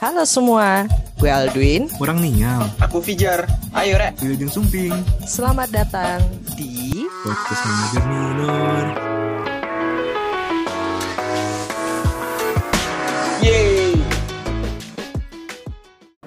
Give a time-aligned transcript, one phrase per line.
[0.00, 0.88] Halo semua,
[1.20, 1.84] gue Aldwin.
[2.00, 2.64] Kurang ninyam.
[2.80, 3.44] Aku Fijar.
[3.76, 4.16] Ayo, Rek.
[4.24, 4.96] Wilujeng Sumping.
[5.28, 6.24] Selamat datang
[6.56, 8.84] di Podcast Manajer Minor.
[13.44, 14.00] Yeay.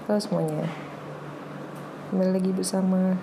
[0.06, 0.70] Halo semuanya.
[2.14, 3.18] Kembali lagi bersama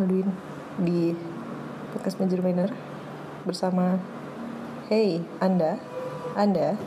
[0.00, 0.32] Aldwin
[0.80, 1.12] di
[1.92, 2.72] podcast Major Minor
[3.44, 4.00] bersama
[4.88, 5.76] Hey Anda,
[6.32, 6.80] Anda.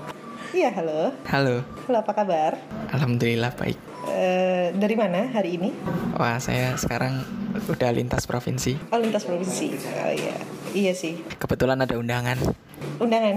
[0.57, 1.10] Iya halo.
[1.31, 2.59] Halo, Halo apa kabar?
[2.91, 3.79] alhamdulillah baik.
[4.11, 5.71] Eh, dari mana hari ini?
[6.19, 7.23] Wah, saya sekarang
[7.71, 8.75] udah lintas provinsi.
[8.91, 9.71] Oh lintas provinsi.
[9.79, 10.35] Oh iya,
[10.75, 11.23] iya sih.
[11.39, 12.35] Kebetulan ada undangan.
[13.01, 13.35] Undangan.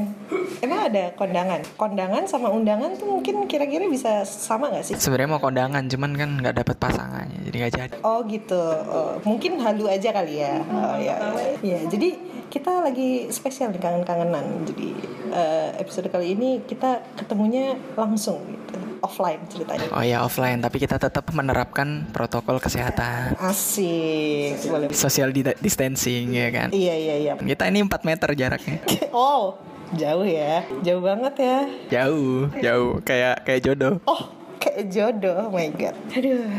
[0.60, 1.60] Emang ada kondangan?
[1.76, 4.94] Kondangan sama undangan tuh mungkin kira-kira bisa sama nggak sih?
[4.96, 7.96] Sebenarnya mau kondangan, cuman kan nggak dapet pasangannya, jadi nggak jadi.
[8.04, 8.62] Oh gitu.
[8.88, 10.60] Oh, mungkin halu aja kali ya.
[10.68, 11.16] Oh ya.
[11.60, 12.16] Ya, jadi
[12.48, 14.68] kita lagi spesial nih kangen-kangenan.
[14.68, 14.88] Jadi
[15.32, 19.86] eh, episode kali ini kita ketemunya langsung gitu, offline ceritanya.
[19.92, 24.64] Oh ya offline, tapi kita tetap menerapkan protokol kesehatan, Asik.
[24.64, 24.88] Boleh.
[24.90, 26.68] social di- distancing ya kan.
[26.72, 27.32] Iya iya iya.
[27.36, 28.78] Kita ini 4 meter jaraknya.
[29.14, 29.54] Oh,
[29.94, 30.66] jauh ya.
[30.82, 31.58] Jauh banget ya.
[31.92, 33.94] Jauh, jauh kayak kayak jodoh.
[34.02, 34.26] Oh,
[34.58, 35.46] kayak jodoh.
[35.46, 35.94] Oh my god.
[36.10, 36.50] Aduh.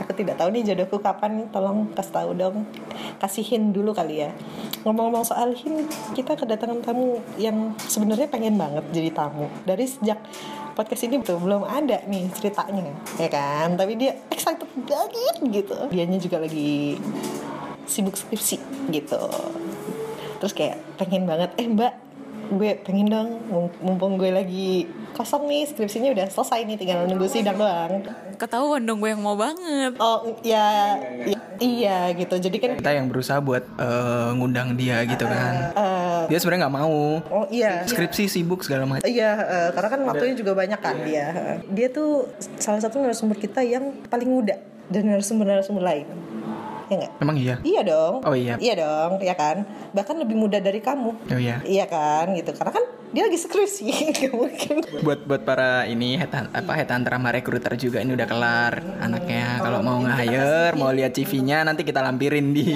[0.00, 1.46] Aku tidak tahu nih jodohku kapan nih.
[1.52, 2.64] Tolong kasih tahu dong.
[3.20, 4.32] Kasihin dulu kali ya.
[4.80, 5.84] Ngomong-ngomong soal hin,
[6.16, 9.52] kita kedatangan tamu yang sebenarnya pengen banget jadi tamu.
[9.68, 10.16] Dari sejak
[10.80, 12.88] podcast ini tuh belum ada nih ceritanya,
[13.20, 13.76] ya kan?
[13.76, 15.76] Tapi dia excited banget gitu.
[15.92, 16.96] Dianya juga lagi
[17.84, 19.20] sibuk skripsi gitu.
[20.40, 21.92] Terus kayak pengen banget, eh mbak,
[22.50, 27.26] gue pengen dong mum- mumpung gue lagi kosong nih skripsinya udah selesai nih tinggal nunggu
[27.26, 28.02] sidang doang
[28.34, 30.98] ketahuan dong gue yang mau banget oh ya,
[31.56, 35.70] iya gitu jadi kan Kita yang berusaha buat eh, ngundang dia gitu kan.
[35.72, 37.20] eh, Dia sebenarnya nggak mau.
[37.20, 39.04] oh iya Skripsi sibuk segala macam.
[39.04, 41.26] Iya, eh, karena kan waktunya juga banyak kan dia.
[41.66, 44.56] Dia tuh salah satu narasumber kita yang paling muda
[44.88, 46.06] dan narasumber-narasumber lain.
[46.90, 47.12] Ya nggak?
[47.22, 47.56] Emang iya?
[47.62, 48.14] Iya dong.
[48.26, 48.58] Oh iya.
[48.58, 49.62] Iya dong, ya kan?
[49.94, 51.10] Bahkan lebih muda dari kamu.
[51.30, 51.62] Oh iya.
[51.62, 52.50] Iya kan, gitu.
[52.50, 54.74] Karena kan dia lagi skripsi, nggak mungkin.
[55.00, 59.58] buat buat para ini head apa head hunter sama recruiter juga ini udah kelar anaknya
[59.58, 62.70] kalau mau nge-hire mau lihat CV-nya nanti kita lampirin di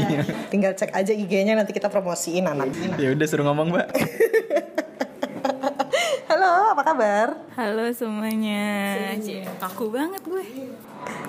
[0.49, 2.67] Tinggal cek aja IG-nya nanti kita promosiin anak.
[2.97, 3.87] ya udah suruh ngomong mbak
[6.27, 7.29] Halo, apa kabar?
[7.55, 9.15] halo semuanya
[9.61, 10.45] kaku banget gue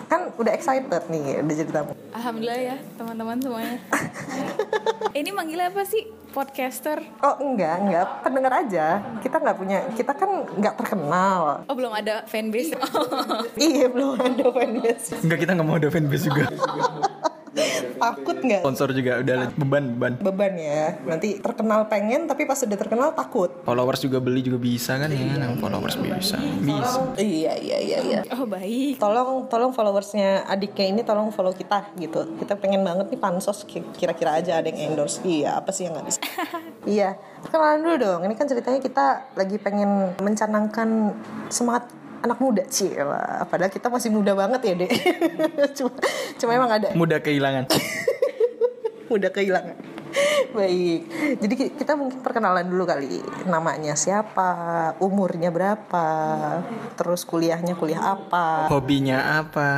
[0.05, 1.91] Kan udah excited nih udah jadi tamu.
[2.11, 3.77] alhamdulillah ya teman-teman semuanya
[5.19, 8.85] ini manggilnya apa sih podcaster Oh enggak, enggak, pendengar aja.
[9.19, 11.63] Kita nggak punya, kita kan nggak terkenal.
[11.63, 12.75] oh belum ada fanbase
[13.57, 15.15] Iya belum ada fanbase.
[15.17, 16.45] enggak kita nggak mau ada fanbase juga
[17.95, 18.61] Takut nggak?
[18.61, 20.97] sponsor juga udah beban beban Beban ya.
[21.01, 23.49] Nanti terkenal pengen, tapi pas udah terkenal takut.
[23.61, 28.19] followers juga beli juga bisa kan ya kan followers bisa bisa Iya iya iya iya.
[28.31, 32.25] oh baik Tolong tolong followersnya adiknya ini tolong follow kita gitu.
[32.37, 35.21] Kita pengen banget nih pansos ki- kira-kira aja ada yang endorse.
[35.21, 36.19] Iya apa sih yang nggak bisa?
[36.95, 37.09] iya.
[37.45, 38.19] Kenalan dulu dong.
[38.21, 41.13] Ini kan ceritanya kita lagi pengen mencanangkan
[41.47, 41.87] semangat
[42.25, 42.91] anak muda sih.
[43.47, 44.91] Padahal kita masih muda banget ya dek.
[45.77, 45.93] cuma
[46.41, 47.69] cuma emang ada mudah kehilangan
[49.15, 49.94] udah kehilangan.
[50.51, 50.99] Baik,
[51.37, 53.19] jadi ki- kita mungkin perkenalan dulu kali.
[53.45, 54.49] Namanya siapa,
[54.97, 56.07] umurnya berapa,
[56.95, 59.69] terus kuliahnya kuliah apa, hobinya apa?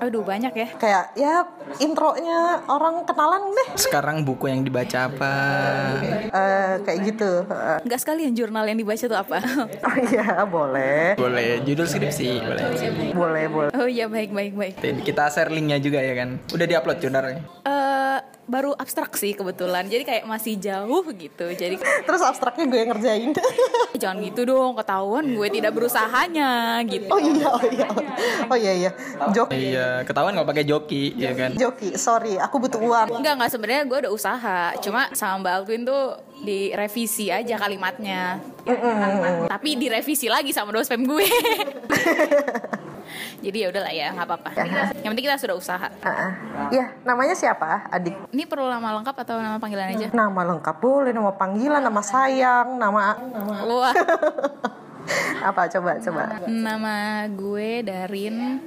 [0.00, 0.68] Aduh banyak ya.
[0.76, 1.42] Kayak ya
[1.78, 5.32] intronya orang kenalan deh, sekarang buku yang dibaca apa?
[6.30, 7.42] Eh, kayak gitu.
[7.44, 9.38] Eh, nggak sekalian jurnal yang dibaca tuh apa?
[9.80, 12.64] Oh iya boleh, boleh judul skripsi boleh.
[13.12, 13.70] Boleh boleh.
[13.72, 14.74] oh iya baik baik baik.
[15.02, 16.38] Kita share linknya juga ya kan?
[16.48, 17.42] Udah diupload jurnalnya?
[17.64, 17.79] Eh,
[18.50, 23.30] baru abstrak sih kebetulan jadi kayak masih jauh gitu jadi Terus abstraknya gue yang ngerjain.
[24.02, 27.88] jangan gitu dong ketahuan gue tidak berusahanya gitu oh iya, oh iya,
[28.50, 28.90] oh iya iya.
[29.30, 31.94] Joki, iya ketahuan kalau pakai joki ya kan joki.
[31.94, 33.20] Sorry, aku butuh uang.
[33.20, 34.60] Enggak, enggak sebenarnya gue udah usaha.
[34.80, 36.04] Cuma sama Mbak Alvin tuh
[36.40, 38.40] direvisi aja kalimatnya.
[39.46, 41.28] Tapi direvisi lagi sama dosen gue.
[43.40, 44.50] Jadi ya udahlah ya, nggak apa-apa.
[45.00, 45.88] Yang penting kita sudah usaha.
[46.00, 46.32] Ah, ah.
[46.68, 48.14] Iya, namanya siapa, adik?
[48.30, 50.08] Ini perlu nama lengkap atau nama panggilan aja?
[50.10, 53.16] Nama lengkap boleh, nama panggilan, nama sayang, nama
[53.64, 53.94] Wah,
[55.48, 56.22] apa coba coba.
[56.46, 56.96] nama
[57.26, 58.60] gue Darin.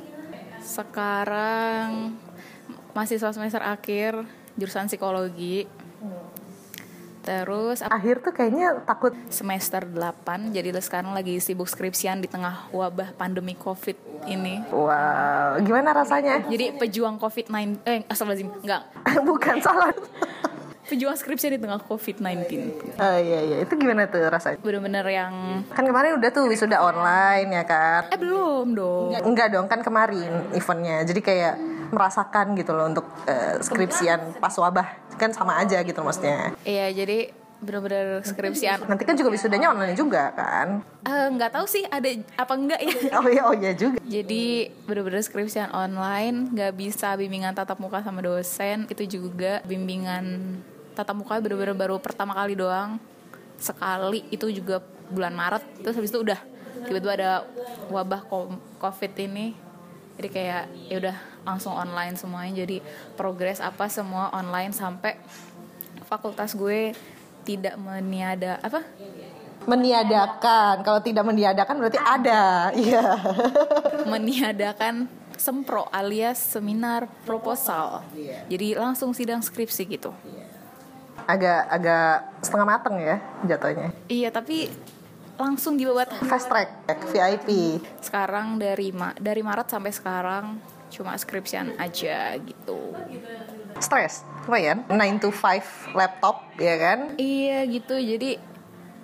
[0.59, 2.15] Sekarang
[2.91, 4.25] mahasiswa semester akhir
[4.55, 5.65] jurusan psikologi.
[7.23, 9.15] Terus Akhir tuh kayaknya takut.
[9.27, 14.59] Semester 8 jadi sekarang lagi sibuk skripsian di tengah wabah pandemi covid ini.
[14.69, 16.43] Wow gimana rasanya?
[16.45, 18.81] Jadi pejuang covid 9 eh astagfirullahaladzim enggak.
[19.27, 19.91] Bukan salah.
[20.83, 22.43] Pejuang skripsi di tengah COVID-19
[22.99, 24.59] Oh iya iya, itu gimana tuh rasanya?
[24.59, 28.11] bener-bener yang Kan kemarin udah tuh wisuda online ya kan?
[28.11, 29.15] eh belum dong.
[29.15, 31.07] Enggak dong, kan kemarin eventnya.
[31.07, 31.55] Jadi kayak
[31.87, 35.02] merasakan gitu loh untuk eh, skripsian pas wabah.
[35.19, 36.53] Kan sama aja gitu maksudnya.
[36.63, 37.31] iya jadi
[37.63, 40.83] bener-bener skripsian Nanti kan juga wisudanya online juga kan?
[41.07, 42.93] Eh, nggak tahu sih ada apa enggak ya
[43.23, 44.03] Oh iya, oh iya juga.
[44.03, 50.59] Jadi bener-bener skripsian online nggak bisa bimbingan tatap muka sama dosen itu juga bimbingan
[50.93, 52.99] tatap muka bener-bener baru pertama kali doang
[53.57, 56.39] sekali itu juga bulan Maret terus habis itu udah
[56.85, 57.31] tiba-tiba ada
[57.87, 58.27] wabah
[58.77, 59.55] covid ini
[60.19, 62.79] jadi kayak ya udah langsung online semuanya jadi
[63.15, 65.19] progres apa semua online sampai
[66.07, 66.95] fakultas gue
[67.43, 68.83] tidak meniada apa
[69.63, 70.83] Meniadakan.
[70.83, 72.67] Kalau tidak meniadakan berarti ada.
[72.75, 73.03] Iya.
[74.11, 75.07] meniadakan
[75.39, 78.03] sempro alias seminar proposal.
[78.51, 80.11] Jadi langsung sidang skripsi gitu.
[81.23, 83.17] Agak agak setengah mateng ya
[83.47, 83.95] jatuhnya.
[84.11, 84.67] Iya, tapi
[85.39, 87.79] langsung dibuat Fast track, VIP.
[88.03, 90.59] sekarang dari Ma- dari Maret sampai sekarang
[90.93, 92.93] cuma skripsian aja gitu.
[93.81, 94.85] Stres, lumayan.
[94.85, 97.17] 9 to 5 laptop, ya kan?
[97.17, 97.97] Iya gitu.
[97.97, 98.37] Jadi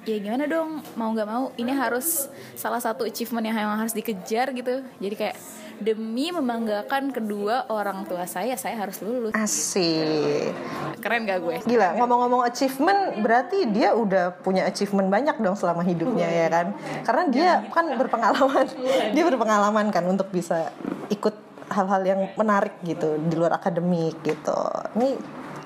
[0.08, 4.54] ya gimana dong mau nggak mau ini harus salah satu achievement yang memang harus dikejar
[4.54, 4.86] gitu.
[5.02, 5.36] Jadi kayak
[5.80, 9.32] demi membanggakan kedua orang tua saya saya harus lulus.
[9.32, 10.52] Asik.
[11.00, 11.56] Keren gak gue?
[11.64, 16.76] Gila, ngomong-ngomong achievement, berarti dia udah punya achievement banyak dong selama hidupnya ya kan?
[17.08, 18.68] Karena dia kan berpengalaman,
[19.16, 20.76] dia berpengalaman kan untuk bisa
[21.08, 24.58] ikut hal-hal yang menarik gitu di luar akademik gitu.
[24.98, 25.16] Ini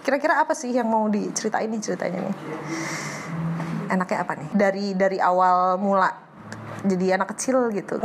[0.04, 2.36] kira-kira apa sih yang mau diceritain nih ceritanya nih?
[3.92, 4.50] Enaknya apa nih?
[4.52, 6.24] Dari dari awal mula
[6.84, 7.96] jadi anak kecil gitu.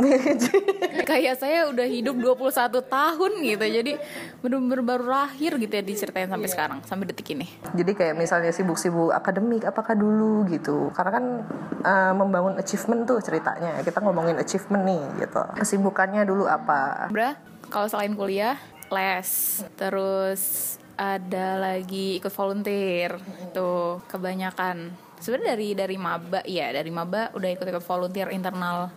[1.09, 3.91] kayak saya udah hidup 21 tahun gitu jadi
[4.39, 9.09] bener-bener baru lahir gitu ya diceritain sampai sekarang sampai detik ini Jadi kayak misalnya sibuk-sibuk
[9.11, 10.93] akademik apakah dulu gitu.
[10.95, 11.25] Karena kan
[11.83, 13.81] uh, membangun achievement tuh ceritanya.
[13.83, 15.41] Kita ngomongin achievement nih gitu.
[15.59, 17.11] Kesibukannya dulu apa?
[17.11, 17.35] Bra
[17.69, 18.57] kalau selain kuliah
[18.89, 19.29] les.
[19.77, 23.15] Terus ada lagi ikut volunteer.
[23.55, 24.91] Tuh kebanyakan.
[25.21, 28.89] Sebenarnya dari dari maba ya dari maba udah ikut ikut volunteer internal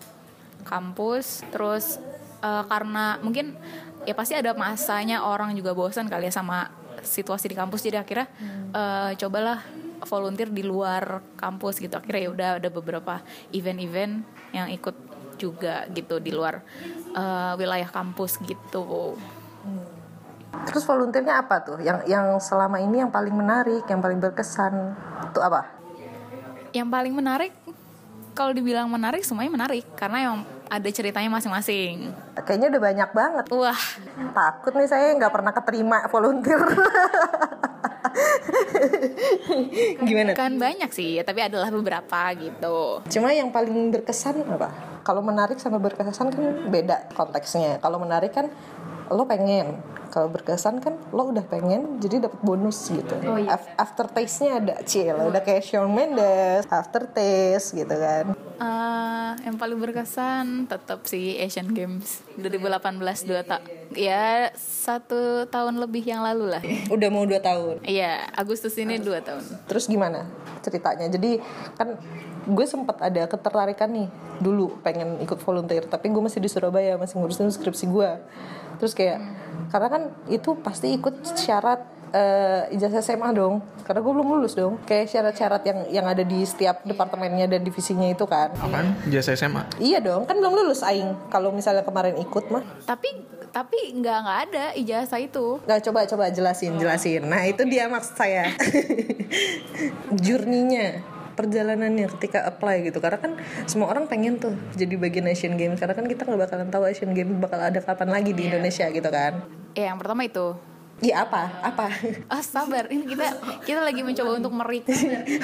[0.65, 1.45] kampus.
[1.53, 2.01] Terus
[2.43, 3.55] eh, karena mungkin
[4.03, 6.73] ya pasti ada masanya orang juga bosan kali ya sama
[7.05, 7.85] situasi di kampus.
[7.85, 8.27] Jadi akhirnya
[8.75, 9.63] eh, cobalah
[10.03, 11.95] volunteer di luar kampus gitu.
[11.95, 13.23] Akhirnya ya udah ada beberapa
[13.55, 16.63] event-event yang ikut juga gitu di luar
[17.13, 19.17] eh, wilayah kampus gitu
[20.63, 21.81] Terus volunteernya apa tuh?
[21.81, 24.95] Yang yang selama ini yang paling menarik, yang paling berkesan
[25.33, 25.83] tuh apa?
[26.73, 27.53] yang paling menarik
[28.33, 30.37] kalau dibilang menarik semuanya menarik karena yang
[30.73, 33.45] ada ceritanya masing-masing Kayaknya udah banyak banget.
[33.53, 33.83] wah
[34.33, 36.61] Takut nih saya nggak pernah keterima volunteer.
[40.09, 40.33] Gimana?
[40.37, 44.92] kan banyak sih tapi adalah beberapa gitu Cuma yang paling berkesan apa?
[45.03, 47.83] Kalau menarik sama berkesan kan beda konteksnya.
[47.83, 48.47] Kalau menarik kan
[49.13, 49.79] lo pengen.
[50.09, 53.13] Kalau berkesan kan lo udah pengen jadi dapat bonus gitu.
[53.47, 58.37] Af- After taste-nya ada cil, udah kayak Shawn Mendes, after taste gitu kan.
[58.55, 62.95] Eh, yang paling berkesan tetap sih Asian Games 2018
[63.25, 63.59] dua tak
[63.91, 67.83] ya satu tahun lebih yang lalu lah Udah mau 2 tahun.
[67.83, 70.31] iya Agustus ini dua tahun Terus gimana
[70.61, 71.11] ceritanya?
[71.11, 71.43] Jadi
[71.75, 71.99] kan
[72.45, 74.07] gue sempat ada ketertarikan nih
[74.39, 78.11] dulu pengen ikut volunteer tapi gue masih di Surabaya masih ngurusin skripsi gue
[78.83, 79.23] terus kayak
[79.71, 84.83] karena kan itu pasti ikut syarat eh, ijazah SMA dong karena gue belum lulus dong
[84.83, 88.99] kayak syarat-syarat yang yang ada di setiap departemennya dan divisinya itu kan Apaan?
[89.07, 89.79] Jasa SMA?
[89.79, 93.23] iya dong kan belum lulus aing kalau misalnya kemarin ikut mah tapi
[93.53, 97.29] tapi nggak nggak ada ijazah itu Nggak coba coba jelasin jelasin.
[97.29, 98.49] Nah itu dia maksud saya.
[100.25, 102.99] Journey-nya perjalanannya ketika apply gitu.
[103.01, 105.81] Karena kan semua orang pengen tuh jadi bagian Asian Games.
[105.81, 109.09] Karena kan kita nggak bakalan tahu Asian Games bakal ada kapan lagi di Indonesia gitu
[109.09, 109.43] kan.
[109.73, 110.57] Ya yang pertama itu.
[111.03, 111.51] Iya apa?
[111.67, 111.91] Apa?
[112.31, 112.87] Ah sabar.
[112.87, 113.27] Ini kita
[113.67, 114.87] kita lagi mencoba untuk merik.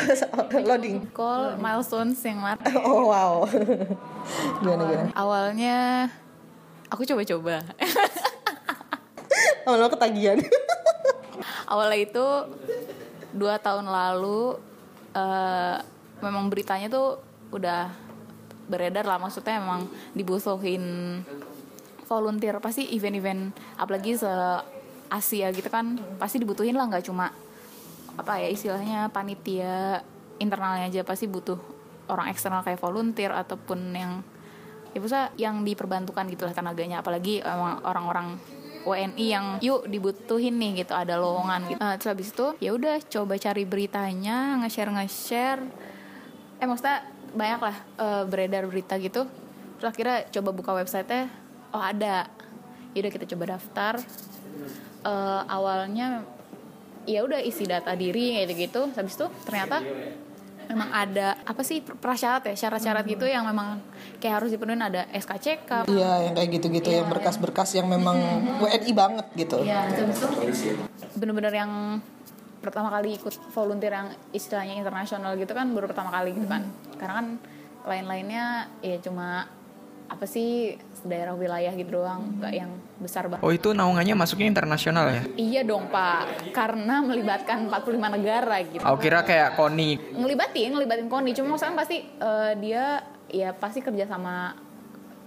[0.71, 1.11] Loading.
[1.11, 3.43] Call milestones yang mat oh wow.
[4.63, 5.11] Gimana gimana?
[5.19, 5.77] Awalnya
[6.87, 7.67] aku coba-coba.
[9.67, 10.39] Awal ketagihan.
[11.75, 12.27] Awalnya itu
[13.35, 14.63] dua tahun lalu
[15.19, 15.77] eh,
[16.23, 17.19] memang beritanya tuh
[17.51, 17.91] udah
[18.69, 20.85] beredar lah maksudnya memang dibutuhin
[22.07, 22.63] volunteer.
[22.63, 24.31] Pasti event-event apalagi se
[25.09, 27.33] Asia gitu kan pasti dibutuhin lah nggak cuma
[28.21, 30.05] apa ya istilahnya panitia
[30.39, 31.01] internalnya aja.
[31.03, 31.57] Pasti butuh
[32.09, 34.21] orang eksternal kayak volunteer ataupun yang
[34.93, 37.01] ya bisa yang diperbantukan gitu lah tenaganya.
[37.01, 38.37] Apalagi emang orang-orang
[38.89, 41.81] WNI yang yuk dibutuhin nih gitu ada lowongan gitu.
[41.81, 45.63] Eh, terus habis itu ya udah coba cari beritanya, nge-share nge-share.
[46.59, 47.05] Eh maksudnya
[47.37, 49.29] banyak lah eh, beredar berita gitu.
[49.79, 51.31] Terus akhirnya coba buka websitenya,
[51.71, 52.27] oh ada.
[52.97, 54.01] Yaudah kita coba daftar.
[55.05, 56.27] Eh, awalnya
[57.09, 59.81] ya udah isi data diri kayak gitu habis itu ternyata
[60.69, 63.81] memang ada apa sih prasyarat ya syarat-syarat gitu yang memang
[64.21, 64.81] kayak harus dipenuhin.
[64.81, 68.17] Ada SKCK Iya, yang kayak gitu-gitu, yang berkas-berkas yang memang
[68.63, 69.65] WNI banget gitu.
[69.65, 70.77] ya habis itu
[71.17, 71.73] bener-bener yang
[72.59, 76.63] pertama kali ikut volunteer yang istilahnya internasional gitu kan baru pertama kali gitu kan.
[77.01, 77.27] Karena kan
[77.89, 79.49] lain-lainnya ya cuma
[80.09, 83.45] apa sih daerah wilayah gitu doang nggak yang besar banget.
[83.45, 85.23] Oh itu naungannya masuknya internasional ya?
[85.39, 86.51] iya dong pak.
[86.51, 88.83] Karena melibatkan 45 negara gitu.
[88.83, 90.01] Aku kira kayak koni.
[90.17, 91.37] ngelibatin ngelibatin koni.
[91.37, 94.57] Cuma maksudnya pasti eh, dia ya pasti kerja sama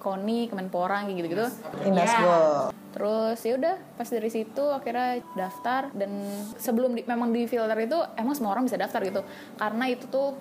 [0.01, 1.47] koni kemenpora kayak gitu gitu
[1.85, 2.73] Inasgo.
[2.91, 5.93] terus ya udah pas dari situ akhirnya daftar.
[5.93, 6.25] Dan
[6.57, 9.21] sebelum di, memang di filter itu emang semua orang bisa daftar gitu.
[9.55, 10.35] Karena itu tuh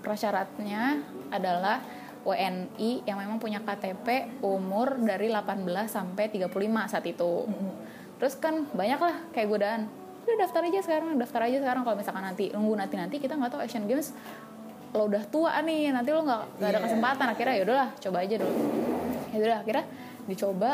[0.00, 1.82] prasyaratnya adalah
[2.22, 6.52] WNI yang memang punya KTP umur dari 18 sampai 35
[6.90, 7.46] saat itu.
[8.18, 9.82] Terus kan banyak lah kayak godaan.
[10.22, 13.58] Udah daftar aja sekarang, daftar aja sekarang kalau misalkan nanti nunggu nanti nanti kita nggak
[13.58, 14.14] tahu Asian Games
[14.92, 18.34] lo udah tua nih nanti lo nggak nggak ada kesempatan akhirnya ya udahlah coba aja
[18.36, 18.54] dulu
[19.32, 19.84] ya udah akhirnya
[20.28, 20.70] dicoba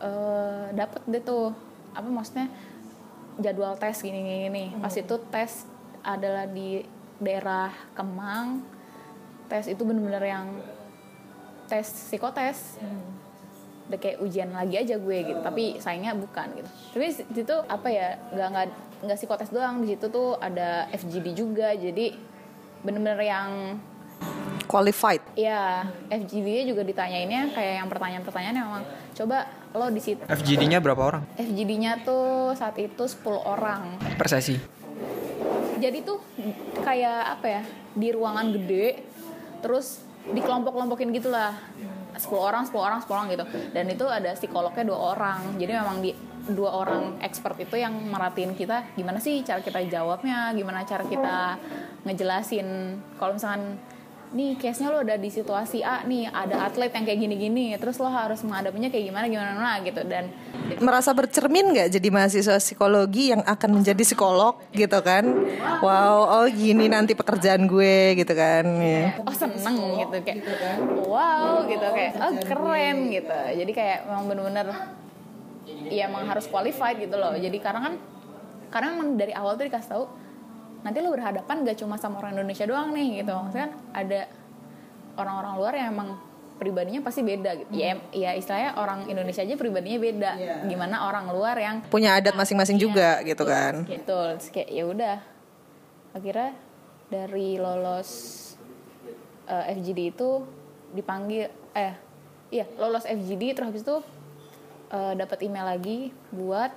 [0.00, 1.48] eh dapet deh tuh
[1.96, 2.52] apa maksudnya
[3.40, 4.64] jadwal tes gini gini, gini.
[4.76, 5.64] pas itu tes
[6.04, 6.84] adalah di
[7.16, 8.60] daerah Kemang
[9.50, 10.46] tes itu bener-bener yang
[11.66, 12.78] tes psikotes
[13.90, 17.88] udah kayak ujian lagi aja gue gitu tapi sayangnya bukan gitu tapi di situ apa
[17.90, 18.66] ya nggak nggak
[19.02, 22.14] nggak psikotes doang di situ tuh ada FGD juga jadi
[22.86, 23.50] bener-bener yang
[24.70, 25.34] Qualified.
[25.34, 28.84] ya FGD-nya juga ditanyainnya kayak yang pertanyaan-pertanyaan yang memang
[29.18, 31.22] coba lo di situ FGD-nya berapa orang?
[31.34, 34.54] FGD-nya tuh saat itu 10 orang Per sesi.
[35.82, 36.22] jadi tuh
[36.86, 37.62] kayak apa ya
[37.98, 39.09] di ruangan gede
[39.60, 41.56] terus dikelompok-kelompokin gitulah.
[42.10, 43.44] 10 orang 10 orang 10 orang gitu.
[43.72, 45.56] Dan itu ada psikolognya dua orang.
[45.56, 46.12] Jadi memang di
[46.50, 51.56] dua orang expert itu yang merhatiin kita gimana sih cara kita jawabnya gimana cara kita
[52.04, 52.98] ngejelasin.
[53.20, 53.78] Kalau misalkan
[54.30, 58.06] nih case-nya lo ada di situasi A nih ada atlet yang kayak gini-gini terus lo
[58.06, 60.30] harus menghadapinya kayak gimana gimana gitu dan
[60.78, 65.26] Merasa bercermin nggak jadi mahasiswa psikologi yang akan menjadi psikolog gitu kan?
[65.82, 68.62] Wow, oh gini nanti pekerjaan gue gitu kan?
[68.78, 69.18] Ya.
[69.26, 70.46] oh seneng gitu kayak
[71.10, 74.66] wow gitu kayak oh keren gitu jadi kayak memang bener-bener
[75.90, 77.94] ya emang harus qualified gitu loh jadi karena kan
[78.70, 80.04] karena emang dari awal tuh dikasih tahu
[80.80, 83.32] nanti lo berhadapan gak cuma sama orang Indonesia doang nih gitu.
[83.32, 84.20] Maksudnya kan ada
[85.16, 86.08] orang-orang luar yang emang
[86.56, 87.70] pribadinya pasti beda gitu.
[87.72, 90.30] Ya em- ya istilahnya orang Indonesia aja pribadinya beda.
[90.68, 93.84] Gimana orang luar yang Punya adat masing-masing juga gitu kan?
[93.88, 94.04] gitu
[94.36, 95.16] Terus kayak ya udah.
[96.12, 96.52] Akhirnya
[97.08, 98.10] dari lolos
[99.48, 100.44] eh, FGD itu
[100.90, 101.94] dipanggil eh
[102.50, 103.96] iya lolos FGD terus habis itu
[104.90, 106.70] eh, dapat email lagi buat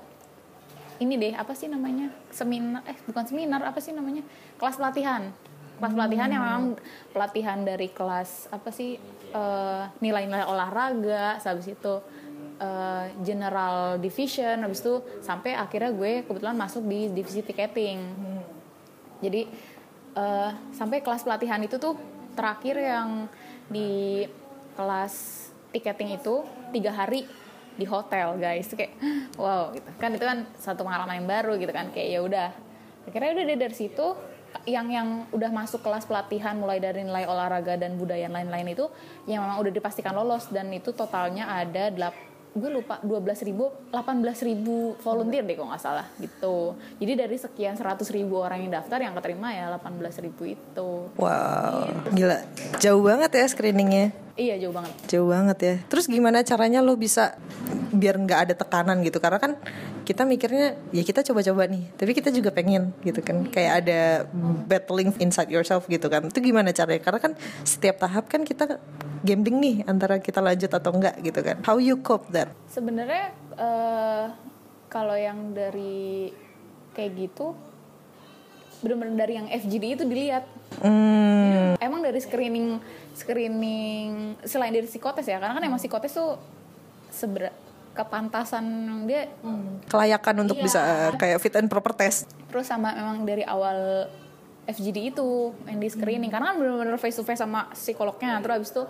[0.99, 2.11] ini deh apa sih namanya?
[2.29, 4.21] Seminar eh bukan seminar apa sih namanya?
[4.57, 5.33] Kelas pelatihan.
[5.81, 6.65] Kelas pelatihan yang memang
[7.11, 8.97] pelatihan dari kelas apa sih
[9.33, 11.93] eh, nilai-nilai olahraga habis itu
[12.61, 17.99] eh, general division habis itu sampai akhirnya gue kebetulan masuk di divisi ticketing.
[19.23, 19.41] Jadi
[20.17, 21.97] eh, sampai kelas pelatihan itu tuh
[22.33, 23.29] terakhir yang
[23.69, 24.25] di
[24.73, 27.25] kelas tiketing itu tiga hari
[27.75, 28.69] di hotel guys.
[28.73, 28.97] Kayak
[29.41, 29.89] wow gitu.
[29.97, 31.89] Kan itu kan satu pengalaman yang baru gitu kan.
[31.91, 32.49] Kayak ya udah.
[33.03, 34.07] Akhirnya udah dari situ
[34.69, 38.85] yang yang udah masuk kelas pelatihan mulai dari nilai olahraga dan budaya lain-lain itu
[39.25, 40.49] yang memang udah dipastikan lolos.
[40.49, 42.15] Dan itu totalnya ada delap
[42.53, 47.73] gue lupa 12 ribu 18 ribu volunteer deh kalau nggak salah gitu jadi dari sekian
[47.73, 52.45] 100 ribu orang yang daftar yang keterima ya 18 ribu itu Wow, gila.
[52.77, 54.13] Jauh banget ya screeningnya.
[54.33, 55.75] iya jauh banget Jauh banget ya.
[55.85, 57.37] Terus gimana caranya lo bisa
[57.89, 59.17] biar nggak ada tekanan gitu?
[59.17, 59.57] Karena kan
[60.03, 63.45] kita mikirnya ya kita coba-coba nih, tapi kita juga pengen gitu kan.
[63.47, 64.01] Kayak ada
[64.65, 66.27] battling inside yourself gitu kan.
[66.27, 67.01] Itu gimana caranya?
[67.01, 68.81] Karena kan setiap tahap kan kita
[69.23, 71.57] gambling nih antara kita lanjut atau enggak gitu kan.
[71.61, 72.51] How you cope that?
[72.67, 74.25] sebenarnya eh,
[74.87, 76.29] kalau yang dari
[76.91, 77.55] kayak gitu
[78.79, 80.43] bener-bener dari yang FGD itu dilihat
[80.75, 82.81] Hmm, emang dari screening
[83.13, 84.09] screening
[84.43, 86.35] selain dari psikotes ya karena kan emang psikotes tuh
[87.07, 87.53] seber
[87.93, 88.65] kepantasan
[89.03, 89.29] dia
[89.85, 90.63] kelayakan untuk Iya.
[90.63, 92.25] bisa uh, kayak fit and proper test.
[92.49, 94.09] terus sama memang dari awal
[94.63, 96.31] FGD itu yang di screening.
[96.31, 98.39] Karena kan bener-bener face to face sama psikolognya.
[98.39, 98.83] Terus habis itu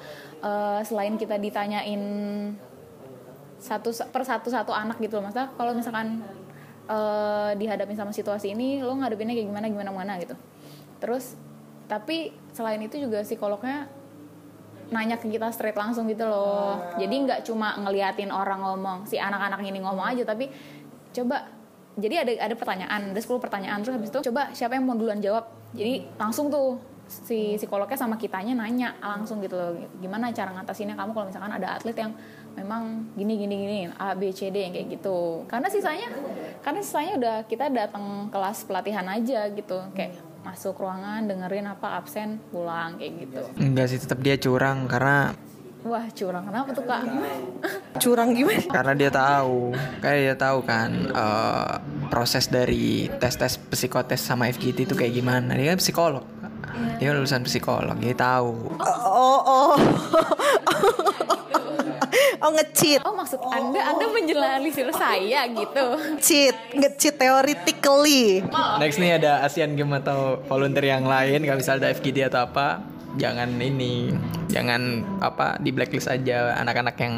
[0.46, 2.01] eh, selain kita ditanyain
[3.63, 6.20] satu per satu satu anak gitu loh maksudnya kalau misalkan
[6.84, 10.36] eh dihadapin sama situasi ini lo ngadepinnya kayak gimana gimana gimana gitu.
[11.00, 11.39] Terus
[11.88, 13.88] tapi selain itu juga psikolognya
[14.92, 16.75] nanya ke kita straight langsung gitu loh.
[17.00, 20.51] Jadi nggak cuma ngeliatin orang ngomong si anak-anak ini ngomong aja tapi
[21.15, 21.48] coba
[21.96, 23.80] jadi ada ada pertanyaan ada 10 pertanyaan.
[23.80, 28.15] Terus habis itu coba siapa yang mau duluan jawab jadi langsung tuh si psikolognya sama
[28.15, 32.15] kitanya nanya langsung gitu loh gimana cara ngatasinnya kamu kalau misalkan ada atlet yang
[32.58, 35.44] memang gini gini gini A B C D yang kayak gitu.
[35.50, 36.10] Karena sisanya
[36.63, 39.84] karena sisanya udah kita datang kelas pelatihan aja gitu.
[39.94, 43.42] Kayak masuk ruangan dengerin apa absen pulang kayak gitu.
[43.60, 45.36] Enggak sih tetap dia curang karena
[45.84, 46.44] wah curang.
[46.48, 47.02] Kenapa tuh kak?
[48.04, 48.30] Curang.
[48.36, 48.63] Gimana?
[48.72, 49.72] karena dia tahu.
[50.00, 51.74] Kayak dia tahu kan eh,
[52.08, 55.56] proses dari tes tes psikotes sama FGT itu kayak gimana.
[55.56, 56.25] Dia kan psikolog
[56.98, 58.72] dia lulusan psikolog dia tahu.
[58.80, 59.40] Oh, oh.
[59.44, 59.74] oh.
[62.44, 63.00] Nge-cheat.
[63.08, 65.86] oh maksud anda anda menjelaskan saya gitu.
[66.20, 68.44] Cheat, nge-cheat theoretically.
[68.84, 72.84] next nih ada Asian Game atau volunteer yang lain kalau misal ada FGD atau apa
[73.13, 74.10] jangan ini
[74.48, 74.82] jangan
[75.20, 77.15] apa di blacklist aja anak-anak yang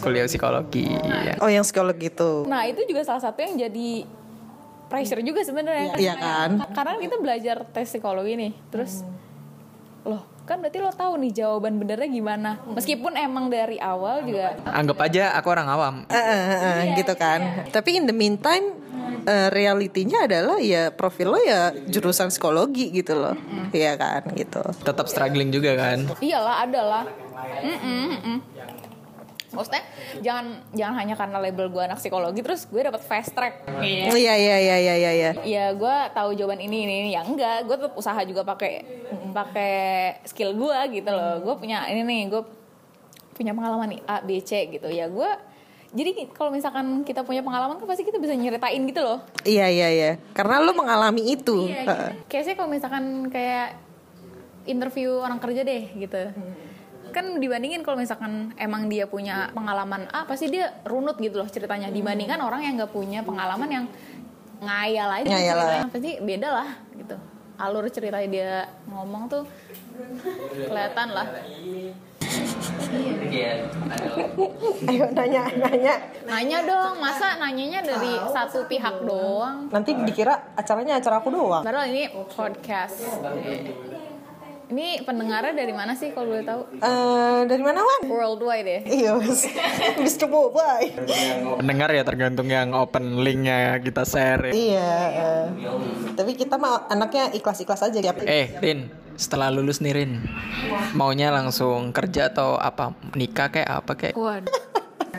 [0.00, 1.38] kuliah psikologi ya.
[1.38, 2.44] Oh yang psikolog gitu.
[2.44, 4.04] nah itu juga salah satu yang jadi
[4.86, 6.50] pressure juga sebenarnya Iya kan?
[6.74, 9.06] karena kita belajar tes psikologi nih terus
[10.02, 14.98] loh kan berarti lo tahu nih jawaban benernya gimana meskipun emang dari awal juga anggap
[15.00, 17.70] aja aku orang awam Eh, eh, eh, eh, gitu kan.
[17.70, 18.79] Tapi in the meantime
[19.24, 23.36] eh, realitinya adalah ya profil lo ya jurusan psikologi gitu loh.
[23.70, 24.60] Iya kan gitu.
[24.82, 27.04] tetap struggling juga kan iyalah adalah
[27.62, 28.36] Mm-mm, mm-mm.
[29.50, 29.82] maksudnya
[30.22, 34.34] jangan jangan hanya karena label gue anak psikologi terus gue dapat fast track Oh iya
[34.38, 35.10] iya iya iya iya.
[35.14, 35.30] iya.
[35.42, 37.10] ya gue tahu jawaban ini ini, ini.
[37.14, 38.86] ya enggak gue tetap usaha juga pakai
[39.34, 39.74] pakai
[40.26, 42.42] skill gue gitu loh gue punya ini nih gue
[43.34, 45.30] punya pengalaman nih A B C gitu ya gue
[45.90, 49.88] jadi kalau misalkan kita punya pengalaman kan pasti kita bisa nyeritain gitu loh Iya iya
[49.90, 50.10] iya.
[50.30, 51.66] Karena lo mengalami itu.
[51.66, 52.26] Heeh.
[52.26, 53.74] Kayaknya kalau misalkan kayak
[54.64, 56.30] interview orang kerja deh gitu.
[57.10, 61.90] Kan dibandingin kalau misalkan emang dia punya pengalaman A pasti dia runut gitu loh ceritanya
[61.90, 63.84] dibandingkan orang yang nggak punya pengalaman yang
[64.60, 65.86] ngayal aja Ngayal ceritanya.
[65.90, 67.16] pasti beda lah gitu.
[67.56, 68.50] Alur ceritanya dia
[68.86, 69.42] ngomong tuh
[70.62, 71.26] kelihatan lah.
[74.90, 75.94] Ayo nanya nanya.
[76.26, 79.70] Nanya dong, masa nanyanya dari satu pihak doang?
[79.70, 81.62] Nanti dikira acaranya acara aku doang.
[81.62, 82.98] Padahal ini podcast.
[84.70, 86.62] Ini pendengarnya dari mana sih kalau boleh tahu?
[86.78, 88.06] Eh dari mana Wan?
[88.06, 88.80] Worldwide ya?
[88.86, 89.42] Iya, Mas.
[89.98, 90.30] Mr.
[90.30, 90.94] Bobai.
[91.58, 94.52] pendengar ya tergantung yang open linknya kita share ya.
[94.54, 94.92] Iya.
[95.10, 95.44] eh.
[96.14, 98.14] Tapi kita mah anaknya ikhlas-ikhlas aja ya.
[98.22, 100.12] eh Rin setelah lulus nih Rin?
[100.96, 102.96] Maunya langsung kerja atau apa?
[103.12, 104.16] Nikah kayak apa kayak?
[104.16, 104.48] Waduh,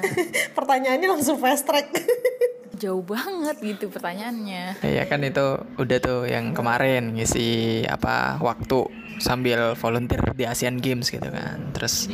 [0.58, 1.94] Pertanyaannya langsung fast track.
[2.82, 4.82] jauh banget gitu pertanyaannya.
[4.82, 8.90] Iya kan itu udah tuh yang kemarin ngisi apa waktu
[9.22, 11.62] sambil volunteer di Asian Games gitu kan.
[11.78, 12.10] Terus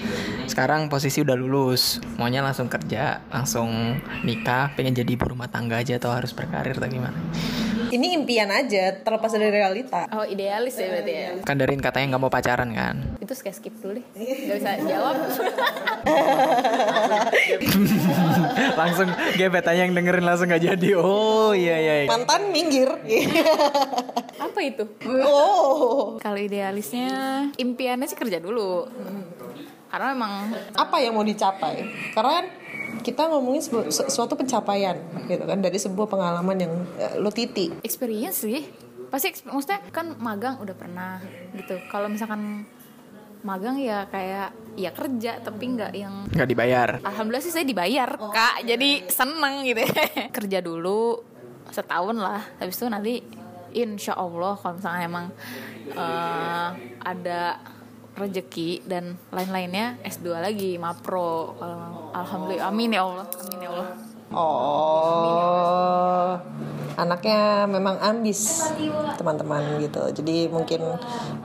[0.52, 3.96] sekarang posisi udah lulus, maunya langsung kerja, langsung
[4.28, 7.15] nikah, pengen jadi ibu rumah tangga aja atau harus berkarir atau gimana?
[7.88, 10.12] Ini impian aja, terlepas dari realita.
[10.12, 11.30] Oh idealis ya berarti ya?
[11.48, 13.00] Kan Darin katanya nggak mau pacaran kan?
[13.24, 14.06] Itu kayak skip dulu deh,
[14.52, 15.15] gak bisa jawab.
[18.80, 19.08] langsung
[19.39, 20.89] gebetannya yang dengerin langsung gak jadi.
[21.00, 21.93] Oh iya iya.
[22.04, 22.08] iya.
[22.12, 22.91] Mantan minggir.
[24.38, 24.84] Apa itu?
[25.24, 25.87] oh.
[26.28, 27.08] Kalau idealisnya,
[27.56, 28.84] impiannya sih kerja dulu.
[29.88, 31.88] Karena memang Apa yang mau dicapai?
[32.12, 32.46] Karena kan
[33.00, 37.72] kita ngomongin sebu- su- suatu pencapaian gitu kan dari sebuah pengalaman yang eh, lo titi.
[37.80, 38.68] experience sih.
[39.08, 41.24] Pasti maksudnya kan magang udah pernah
[41.56, 41.80] gitu.
[41.88, 42.68] Kalau misalkan
[43.40, 46.90] magang ya kayak ya kerja tapi nggak yang Nggak dibayar.
[47.00, 49.88] Alhamdulillah sih saya dibayar kak, jadi seneng gitu.
[50.36, 51.24] Kerja dulu
[51.68, 53.13] setahun lah, habis itu nanti
[53.70, 55.26] insya Allah kalau misalnya emang
[55.91, 56.69] eh,
[57.04, 57.41] ada
[58.17, 60.02] rezeki dan lain-lainnya.
[60.02, 61.54] S2 lagi mapro.
[62.12, 62.67] Alhamdulillah.
[62.67, 63.26] Amin ya Allah.
[63.30, 63.89] Amin ya Allah.
[64.28, 65.15] Oh,
[67.00, 68.60] anaknya memang ambis
[69.15, 70.04] teman-teman gitu.
[70.12, 70.84] Jadi mungkin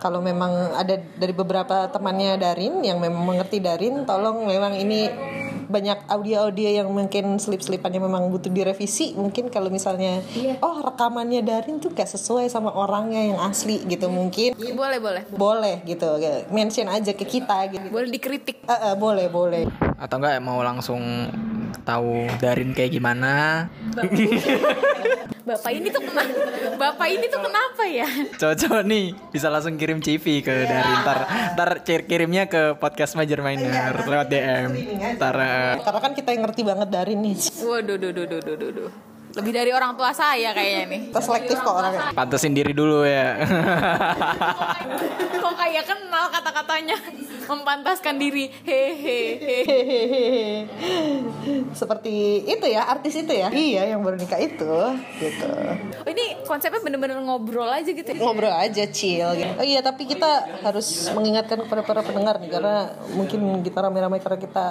[0.02, 5.06] kalau memang ada dari beberapa temannya Darin yang memang mengerti Darin, tolong memang ini
[5.72, 9.16] banyak audio-audio yang mungkin slip-slipannya memang butuh direvisi.
[9.16, 10.20] Mungkin kalau misalnya,
[10.60, 14.52] oh rekamannya Darin tuh gak sesuai sama orangnya yang asli gitu mungkin.
[14.52, 16.20] boleh boleh Boleh gitu,
[16.52, 17.88] mention aja ke kita gitu.
[17.88, 19.64] boleh dikritik Eh, eh, boleh, boleh.
[19.98, 21.00] Atau enggak mau langsung
[21.80, 23.66] tahu Darin kayak gimana?
[25.42, 26.32] Bapak ini tuh kenapa?
[26.78, 28.06] Bapak ini tuh kenapa ya?
[28.38, 29.04] Cowok-cowok nih
[29.34, 31.18] bisa langsung kirim CV ke dari ntar
[31.58, 34.70] ntar cir- kirimnya ke podcast Major Minor lewat DM.
[35.18, 37.34] Ntar eh, Karena kan kita yang ngerti banget dari nih.
[37.58, 38.90] Waduh, duh, duh, duh, duh, duh, duh.
[39.32, 41.00] Lebih dari orang tua saya kayaknya nih.
[41.08, 42.12] Kita selektif kok orangnya.
[42.12, 43.40] pantesin diri dulu ya.
[45.40, 46.96] Kok kayak kenal kata-katanya
[47.48, 48.52] mempantaskan diri.
[48.64, 49.90] Hehehe.
[51.72, 53.48] Seperti itu ya, artis itu ya.
[53.48, 54.74] Iya, yang baru nikah itu,
[55.18, 55.52] gitu.
[56.02, 58.04] Oh, ini konsepnya bener-bener ngobrol aja gitu.
[58.04, 58.20] ya?
[58.20, 59.52] Ngobrol aja chill gitu.
[59.58, 64.38] Oh iya, tapi kita harus mengingatkan kepada para pendengar nih karena mungkin kita rame-rame karena
[64.38, 64.64] kita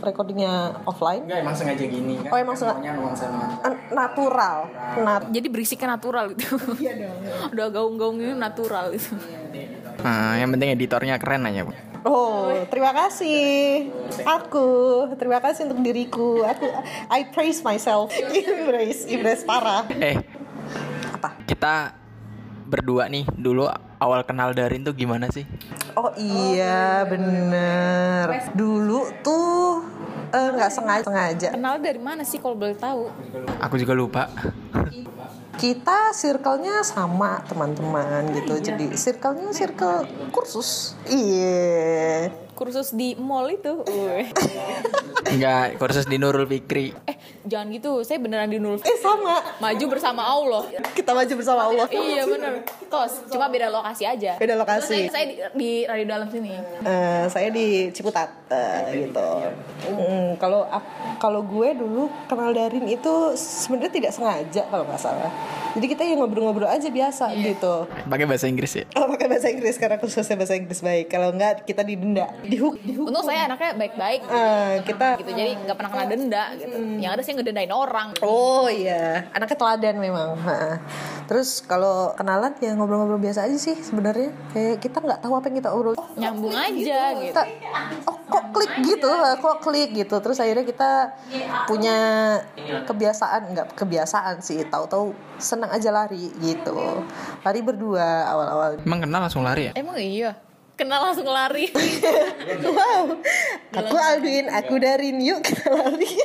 [0.00, 1.24] recordingnya offline.
[1.26, 2.30] Enggak emang sengaja gini kan.
[2.30, 2.90] Oh, emang sengaja.
[2.94, 3.26] Nuansa.
[3.62, 4.58] An- Natural.
[5.02, 6.56] Nat Jadi berisiknya natural gitu.
[6.78, 7.18] Iya dong.
[7.54, 9.14] Udah gaung-gaung ini natural gitu.
[9.98, 11.72] Nah, yang penting editornya keren aja, Bu.
[12.06, 13.90] Oh, terima kasih.
[14.22, 14.68] Aku,
[15.18, 16.46] terima kasih untuk diriku.
[16.46, 16.70] Aku
[17.10, 18.14] I praise myself.
[18.32, 19.82] Embrace, embrace parah.
[19.90, 20.22] Eh,
[21.12, 21.34] Apa?
[21.42, 21.90] kita
[22.68, 23.64] berdua nih dulu
[23.98, 25.48] awal kenal Darin tuh gimana sih?
[25.96, 28.52] Oh iya, bener.
[28.52, 29.82] Dulu tuh
[30.30, 31.48] eh, nggak sengaja sengaja.
[31.56, 33.08] Kenal dari mana sih kalau boleh tahu?
[33.64, 34.28] Aku juga lupa.
[35.58, 38.60] Kita circle-nya sama teman-teman gitu.
[38.62, 40.94] Jadi circle-nya circle kursus.
[41.08, 42.47] Iya.
[42.58, 43.86] Kursus di mall itu.
[45.30, 46.90] Enggak, kursus di Nurul Fikri.
[47.06, 47.14] eh,
[47.46, 48.02] jangan gitu.
[48.02, 48.82] Saya beneran di Nurul.
[48.82, 49.38] Eh sama.
[49.62, 50.66] Maju bersama Allah.
[50.90, 51.86] Kita maju bersama Allah.
[51.94, 52.66] iya bener.
[52.90, 54.34] Tos, cuma beda lokasi aja.
[54.42, 55.06] Beda lokasi.
[55.06, 56.50] Saya di, di radio dalam sini.
[56.82, 59.28] Eh, saya di Ciputat eh, gitu.
[59.88, 60.64] Mm, kalau
[61.18, 65.30] kalau gue dulu kenal Darin itu sebenarnya tidak sengaja kalau nggak salah.
[65.76, 67.86] Jadi kita yang ngobrol-ngobrol aja biasa gitu.
[68.08, 68.84] Pakai bahasa Inggris ya.
[68.96, 71.06] Oh pakai bahasa Inggris karena khususnya bahasa Inggris baik.
[71.12, 73.06] Kalau nggak kita didenda, dihuk, dihuk.
[73.12, 74.20] Untung saya anaknya baik-baik.
[74.26, 78.66] Eh, kita gitu jadi nggak pernah kena denda gitu yang ada sih ngedendain orang Oh
[78.66, 80.34] iya, anaknya teladan memang.
[80.40, 80.80] Ha.
[81.28, 84.32] Terus kalau kenalan ya ngobrol-ngobrol biasa aja sih sebenarnya.
[84.56, 85.94] Kayak kita nggak tahu apa yang kita obrol.
[86.18, 87.42] nyambung aja gitu Kita,
[88.10, 89.10] oh kok klik gitu,
[89.42, 90.16] kok klik gitu.
[90.22, 90.90] Terus akhirnya kita
[91.66, 91.96] punya
[92.86, 94.62] kebiasaan, nggak kebiasaan sih.
[94.70, 95.10] Tahu-tahu
[95.42, 97.02] senang aja lari gitu.
[97.42, 98.70] Lari berdua awal-awal.
[98.86, 99.72] Emang kenal langsung lari ya?
[99.74, 100.38] emang iya
[100.78, 101.66] kenal langsung lari
[102.78, 103.18] Wow,
[103.74, 106.06] aku Alvin, aku Darin, yuk kita lari.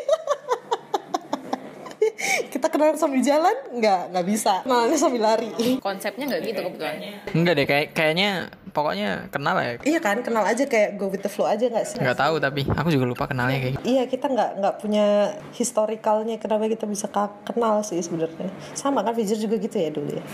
[2.54, 5.50] kita kenal sambil jalan nggak nggak bisa kenalnya sambil lari
[5.80, 6.96] konsepnya nggak gitu kebetulan
[7.32, 8.30] Enggak deh, kayak kayaknya
[8.74, 9.78] pokoknya kenal ya.
[9.82, 12.66] iya kan kenal aja kayak go with the flow aja nggak sih Enggak tahu tapi
[12.66, 13.86] aku juga lupa kenalnya kayak gitu.
[13.88, 15.06] Iya kita nggak nggak punya
[15.54, 17.06] historikalnya kenapa kita bisa
[17.44, 20.26] kenal sih sebenarnya sama kan Fajar juga gitu ya dulu ya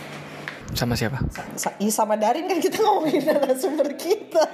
[0.69, 1.17] Sama siapa?
[1.53, 4.45] Sa- iya sama Darin kan kita ngomongin narasumber kita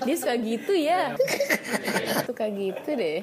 [0.00, 1.12] dia suka gitu ya
[2.24, 3.20] suka gitu deh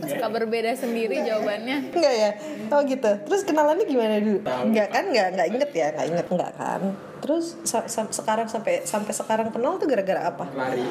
[0.00, 1.76] suka berbeda sendiri jawabannya.
[1.90, 2.30] Enggak ya?
[2.68, 3.10] Oh gitu.
[3.22, 4.38] Terus kenalannya gimana dulu?
[4.42, 5.04] Enggak kan?
[5.08, 5.86] Nggak nggak inget ya?
[5.92, 6.80] Nggak inget nggak kan?
[7.22, 10.44] Terus sa- sa- sekarang sampai sampai sekarang kenal tuh gara-gara apa?
[10.52, 10.82] Lari.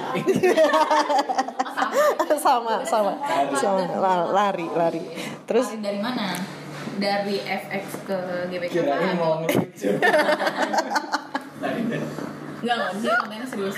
[2.40, 3.12] sama sama.
[3.54, 3.82] Sama.
[3.96, 5.02] La- lari lari.
[5.44, 5.76] Terus?
[5.76, 6.36] Dari mana?
[6.96, 8.74] Dari FX ke GBK
[12.62, 13.76] Enggak, enggak, dia kontennya serius.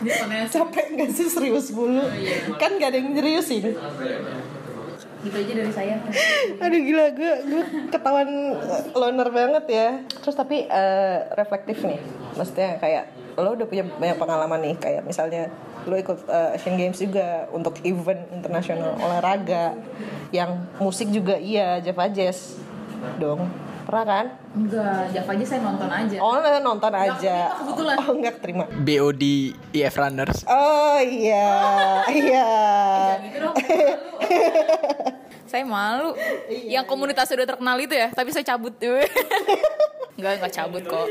[0.00, 0.64] Dia kontennya serius.
[0.64, 2.04] Capek nggak sih serius mulu?
[2.56, 3.64] Kan gak ada yang seriusin.
[5.24, 5.96] Gitu aja dari saya.
[6.60, 9.88] Aduh gila gue gue ketahuan eh, loner banget ya.
[10.24, 12.00] Terus tapi eh, reflektif nih.
[12.36, 13.04] Maksudnya kayak
[13.36, 14.76] lo udah punya banyak pengalaman nih.
[14.80, 15.52] Kayak misalnya
[15.84, 19.76] lo ikut eh, Asian Games juga untuk event internasional olahraga.
[20.32, 22.56] Yang musik juga iya Java Jazz
[23.20, 23.48] dong
[23.84, 24.26] pernah kan?
[24.52, 27.36] Enggak, Java aja saya nonton aja Oh nonton aja.
[27.46, 27.96] keterima kebetulan.
[28.00, 28.64] Oh nggak terima.
[28.66, 29.22] BOD
[29.70, 30.38] IF Runners.
[30.44, 31.52] Oh iya
[32.18, 32.46] iya.
[35.54, 36.18] Saya malu
[36.50, 38.74] Yang komunitas sudah terkenal itu ya Tapi saya cabut
[40.18, 41.06] Enggak, enggak cabut kok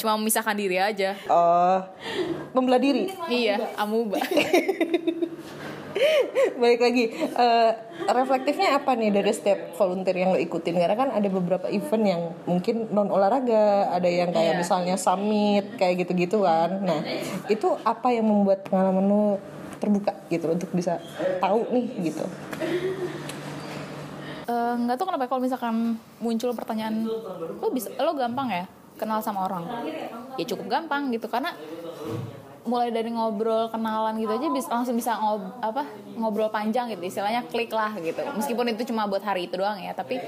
[0.00, 1.84] Cuma memisahkan diri aja Oh
[2.56, 3.12] membelah diri.
[3.28, 4.16] Iya, amuba
[6.56, 7.70] Balik lagi, eh,
[8.08, 10.74] reflektifnya apa nih dari setiap volunteer yang lo ikutin?
[10.74, 14.60] Karena kan ada beberapa event yang mungkin non olahraga, ada yang kayak Iya.
[14.62, 16.80] misalnya summit kayak gitu-gitu kan.
[16.82, 17.04] Nah,
[17.46, 19.24] itu apa yang membuat pengalaman lo
[19.82, 21.02] terbuka gitu untuk bisa
[21.42, 22.22] tahu nih gitu.
[24.46, 27.06] Eh, nggak tahu kenapa kalau misalkan muncul pertanyaan
[27.58, 28.64] lo bisa lo gampang ya
[28.94, 29.66] kenal sama orang?
[30.38, 31.50] Ya cukup gampang gitu karena
[32.62, 35.82] mulai dari ngobrol kenalan gitu aja bisa langsung bisa ngob apa
[36.14, 38.22] ngobrol panjang gitu istilahnya klik lah gitu.
[38.38, 40.22] Meskipun itu cuma buat hari itu doang ya tapi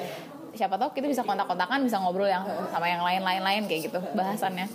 [0.55, 4.67] siapa tahu kita bisa kontak-kontakan bisa ngobrol yang sama yang lain-lain lain kayak gitu bahasannya.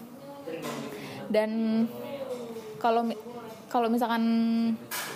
[1.32, 1.84] Dan
[2.80, 3.08] kalau
[3.70, 4.24] kalau misalkan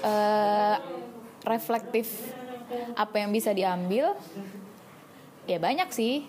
[0.05, 0.75] eh,
[1.43, 2.31] reflektif
[2.95, 4.15] apa yang bisa diambil
[5.49, 6.23] ya banyak sih.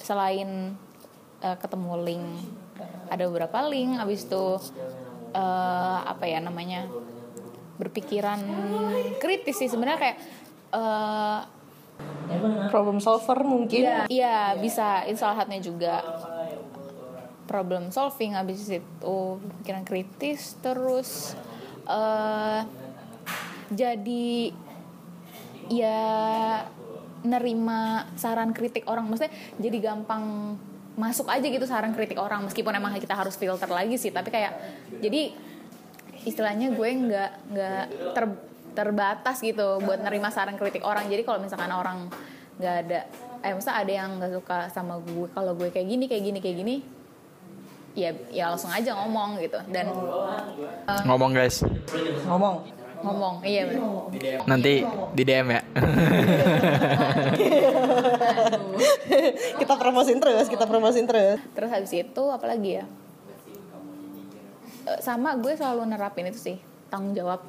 [0.00, 0.74] Selain
[1.40, 2.26] eh, ketemu link
[3.10, 4.44] ada beberapa link abis itu
[5.32, 6.86] eh, apa ya namanya
[7.80, 8.40] berpikiran
[9.16, 10.18] kritis sih sebenarnya kayak
[10.76, 11.40] eh,
[12.70, 14.06] problem solver mungkin.
[14.08, 15.04] Iya bisa.
[15.08, 15.94] Itu salah satunya juga.
[17.50, 19.18] Problem solving habis itu
[19.62, 21.34] pikiran kritis terus
[21.90, 22.60] eh
[23.70, 24.54] jadi
[25.70, 26.02] ya
[27.22, 29.06] nerima saran kritik orang.
[29.10, 30.56] Maksudnya jadi gampang
[30.98, 34.10] masuk aja gitu saran kritik orang meskipun emang kita harus filter lagi sih.
[34.10, 34.52] Tapi kayak
[35.02, 35.34] jadi
[36.26, 41.06] istilahnya gue nggak nggak ter- terbatas gitu buat nerima saran kritik orang.
[41.06, 42.10] Jadi kalau misalkan orang
[42.60, 43.00] nggak ada
[43.40, 46.56] eh masa ada yang nggak suka sama gue kalau gue kayak gini kayak gini kayak
[46.60, 46.76] gini
[47.92, 49.90] ya ya langsung aja ngomong gitu dan
[51.04, 51.62] Ngomong guys.
[52.24, 52.62] ngomong
[53.00, 54.44] ngomong iya bener.
[54.44, 54.84] Nanti
[55.16, 55.60] di DM ya.
[59.56, 62.86] kita promosin terus kita promosin terus terus habis itu apalagi ya
[64.80, 66.56] Eh, sama gue selalu nerapin itu sih
[66.88, 67.44] tanggung jawab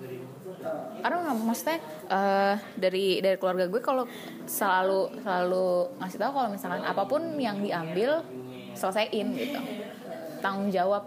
[1.02, 4.04] karena nggak maksudnya eh, dari dari keluarga gue kalau
[4.44, 8.20] selalu selalu ngasih tahu kalau misalkan apa pun yang diambil
[8.76, 9.60] selesaiin gitu
[10.42, 11.06] tanggung jawab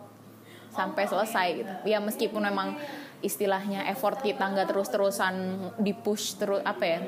[0.70, 1.73] sampai selesai gitu.
[1.85, 2.79] Ya meskipun memang
[3.20, 5.35] istilahnya effort kita nggak terus terusan
[5.77, 6.99] di push terus apa ya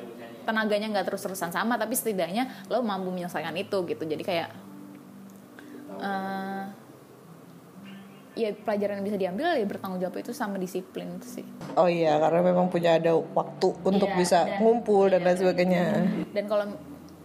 [0.42, 4.02] tenaganya nggak terus terusan sama tapi setidaknya lo mampu menyelesaikan itu gitu.
[4.02, 4.48] Jadi kayak
[5.98, 6.62] eh,
[8.36, 11.44] ya pelajaran yang bisa diambil ya bertanggung jawab itu sama disiplin sih.
[11.74, 15.84] Oh iya karena memang punya ada waktu untuk Iya, bisa dan- ngumpul dan lain sebagainya.
[16.30, 16.64] dan kalau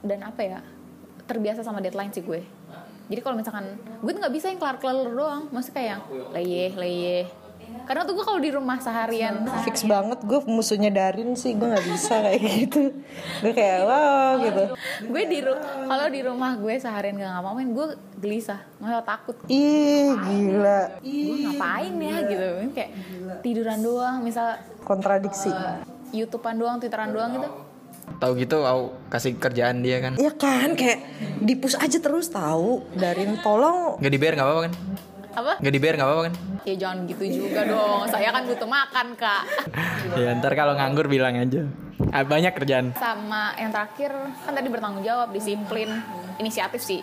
[0.01, 0.59] dan apa ya
[1.27, 2.41] terbiasa sama deadline sih gue
[3.11, 5.51] jadi kalau misalkan gue tuh nggak bisa yang kelar kelar doang.
[5.51, 7.25] Maksudnya kayak yang leyeh leyeh.
[7.87, 9.47] Karena tuh gue kalau di rumah seharian.
[9.67, 12.95] Fix banget gue musuhnya Darin sih gue nggak bisa kayak gitu.
[13.43, 14.63] Gue kayak wow gitu.
[15.11, 15.39] Gue di
[15.91, 17.87] kalau di rumah gue seharian gak ngapa-ngapain gue
[18.23, 18.63] gelisah.
[18.79, 19.35] Malah takut.
[19.51, 20.99] Ih gila.
[21.03, 22.47] Gue ngapain ya gitu.
[22.71, 22.91] Kayak
[23.43, 24.55] tiduran doang misal
[24.87, 25.51] kontradiksi.
[26.15, 27.70] Youtubean doang twitteran doang gitu
[28.21, 30.13] Tahu gitu aku kasih kerjaan dia kan.
[30.13, 30.99] Iya kan kayak
[31.41, 34.73] dipus aja terus tahu Darin tolong Nggak dibayar nggak apa-apa kan?
[35.31, 36.33] apa Nggak dibayar nggak apa-apa kan?
[36.61, 39.43] ya jangan gitu juga dong saya kan butuh makan kak
[40.13, 41.65] Ya ntar kalau nganggur bilang aja.
[42.09, 42.93] Ah, banyak kerjaan.
[42.93, 45.89] sama yang terakhir kan tadi bertanggung jawab disiplin
[46.37, 47.01] inisiatif sih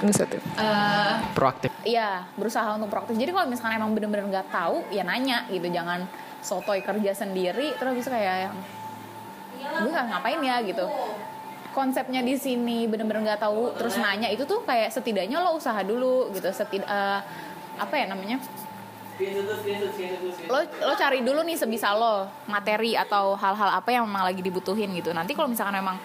[0.00, 1.70] inisiatif Eh, Proaktif.
[1.82, 3.14] Iya, berusaha untuk proaktif.
[3.14, 5.64] Jadi kalau misalkan emang bener-bener nggak tahu, ya nanya gitu.
[5.66, 6.04] Jangan
[6.40, 8.56] sotoy kerja sendiri, terus bisa kayak yang
[9.82, 10.86] gue nggak ngapain ya gitu.
[11.72, 16.32] Konsepnya di sini bener-bener nggak tahu, terus nanya itu tuh kayak setidaknya lo usaha dulu
[16.32, 16.48] gitu.
[16.48, 17.20] Setid eh,
[17.76, 18.40] apa ya namanya?
[20.48, 24.92] Lo lo cari dulu nih sebisa lo materi atau hal-hal apa yang memang lagi dibutuhin
[24.96, 25.12] gitu.
[25.12, 26.00] Nanti kalau misalkan emang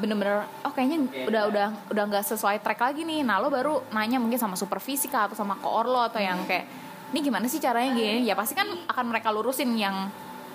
[0.00, 4.16] bener-bener oh kayaknya udah udah udah nggak sesuai track lagi nih nah lo baru nanya
[4.16, 6.64] mungkin sama supervisi kah atau sama koor lo atau yang kayak
[7.12, 10.08] ini gimana sih caranya gini ya pasti kan akan mereka lurusin yang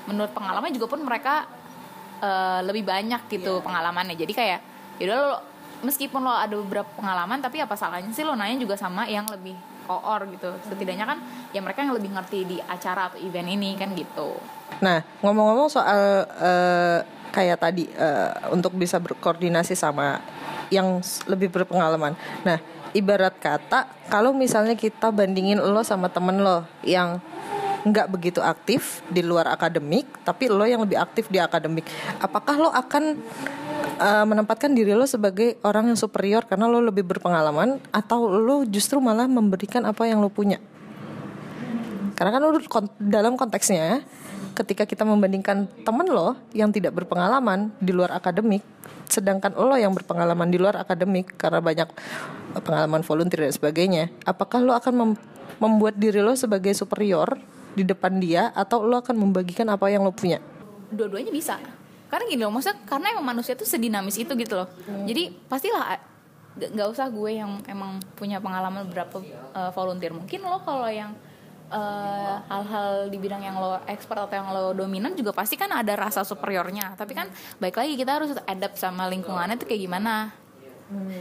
[0.10, 1.46] menurut pengalaman juga pun mereka
[2.22, 4.16] eh, lebih banyak gitu pengalamannya.
[4.18, 4.60] Jadi kayak
[4.98, 5.34] yaudah lo
[5.86, 9.54] meskipun lo ada beberapa pengalaman tapi apa salahnya sih lo nanya juga sama yang lebih
[9.88, 10.52] koor gitu.
[10.68, 11.18] Setidaknya kan
[11.56, 14.36] ya mereka yang lebih ngerti di acara atau event ini kan gitu.
[14.84, 17.00] Nah, ngomong-ngomong soal eh,
[17.32, 20.20] kayak tadi eh, untuk bisa berkoordinasi sama
[20.68, 21.00] yang
[21.32, 22.18] lebih berpengalaman.
[22.44, 22.60] Nah,
[22.92, 27.22] ibarat kata kalau misalnya kita bandingin lo sama temen lo yang
[27.86, 31.86] nggak begitu aktif di luar akademik, tapi lo yang lebih aktif di akademik,
[32.18, 33.20] apakah lo akan
[34.02, 38.98] eh, menempatkan diri lo sebagai orang yang superior karena lo lebih berpengalaman, atau lo justru
[38.98, 40.58] malah memberikan apa yang lo punya?
[42.18, 44.02] Karena kan udah kon- dalam konteksnya
[44.58, 48.66] ketika kita membandingkan temen lo yang tidak berpengalaman di luar akademik
[49.06, 51.90] sedangkan lo yang berpengalaman di luar akademik karena banyak
[52.58, 55.22] eh, pengalaman volunteer dan sebagainya apakah lo akan mem-
[55.62, 57.38] membuat diri lo sebagai superior
[57.78, 60.42] di depan dia atau lo akan membagikan apa yang lo punya?
[60.90, 61.62] Dua-duanya bisa.
[62.10, 64.68] Karena gini loh maksudnya karena emang manusia tuh sedinamis itu gitu loh.
[65.06, 66.02] Jadi pastilah
[66.58, 69.22] g- nggak usah gue yang emang punya pengalaman berapa
[69.54, 70.16] eh, volunteer.
[70.16, 71.14] Mungkin lo kalau yang
[71.68, 75.94] eh, hal-hal di bidang yang lo expert atau yang lo dominan juga pasti kan ada
[75.94, 76.96] rasa superiornya.
[76.96, 77.28] Tapi kan
[77.60, 80.32] baik lagi kita harus adapt sama lingkungannya tuh kayak gimana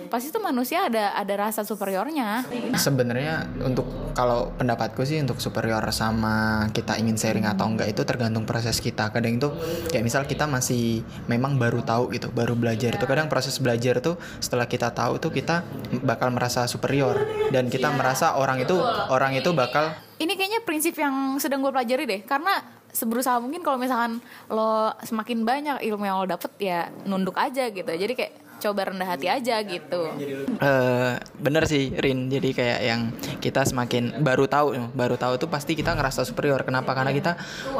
[0.06, 2.46] pasti tuh manusia ada ada rasa superiornya.
[2.78, 8.46] Sebenarnya untuk kalau pendapatku sih untuk superior sama kita ingin sharing atau enggak itu tergantung
[8.46, 9.10] proses kita.
[9.10, 9.50] Kadang itu
[9.90, 13.06] kayak misal kita masih memang baru tahu gitu, baru belajar itu.
[13.06, 15.66] Kadang proses belajar tuh setelah kita tahu tuh kita
[16.06, 17.18] bakal merasa superior.
[17.50, 18.78] Dan kita merasa orang itu
[19.10, 22.20] orang itu bakal ini kayaknya prinsip yang sedang gue pelajari deh.
[22.24, 22.62] Karena
[22.94, 27.90] seberusaha mungkin kalau misalkan lo semakin banyak ilmu yang lo dapet ya nunduk aja gitu.
[27.90, 30.10] Jadi kayak coba rendah hati aja gitu.
[30.58, 32.26] Eh bener sih Rin.
[32.26, 33.02] Jadi kayak yang
[33.38, 36.60] kita semakin baru tahu baru tahu tuh pasti kita ngerasa superior.
[36.66, 36.92] Kenapa?
[36.92, 37.38] Karena kita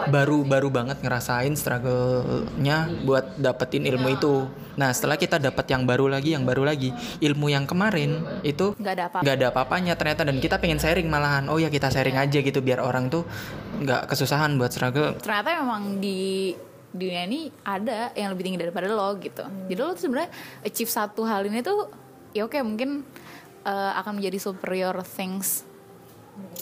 [0.09, 4.46] baru baru banget ngerasain struggle-nya buat dapetin ilmu itu.
[4.77, 8.94] Nah setelah kita dapat yang baru lagi yang baru lagi ilmu yang kemarin itu nggak
[8.94, 10.22] ada apa nggak ada apa-apanya ternyata.
[10.22, 13.27] Dan kita pengen sharing malahan oh ya kita sharing aja gitu biar orang tuh
[13.83, 15.16] nggak kesusahan buat struggle.
[15.18, 16.53] Ternyata memang di
[16.97, 19.45] dunia ini ada yang lebih tinggi daripada lo gitu.
[19.69, 20.31] Jadi lo tuh sebenarnya
[20.65, 21.93] achieve satu hal ini tuh
[22.33, 23.05] ya oke mungkin
[23.65, 25.63] eh, akan menjadi superior things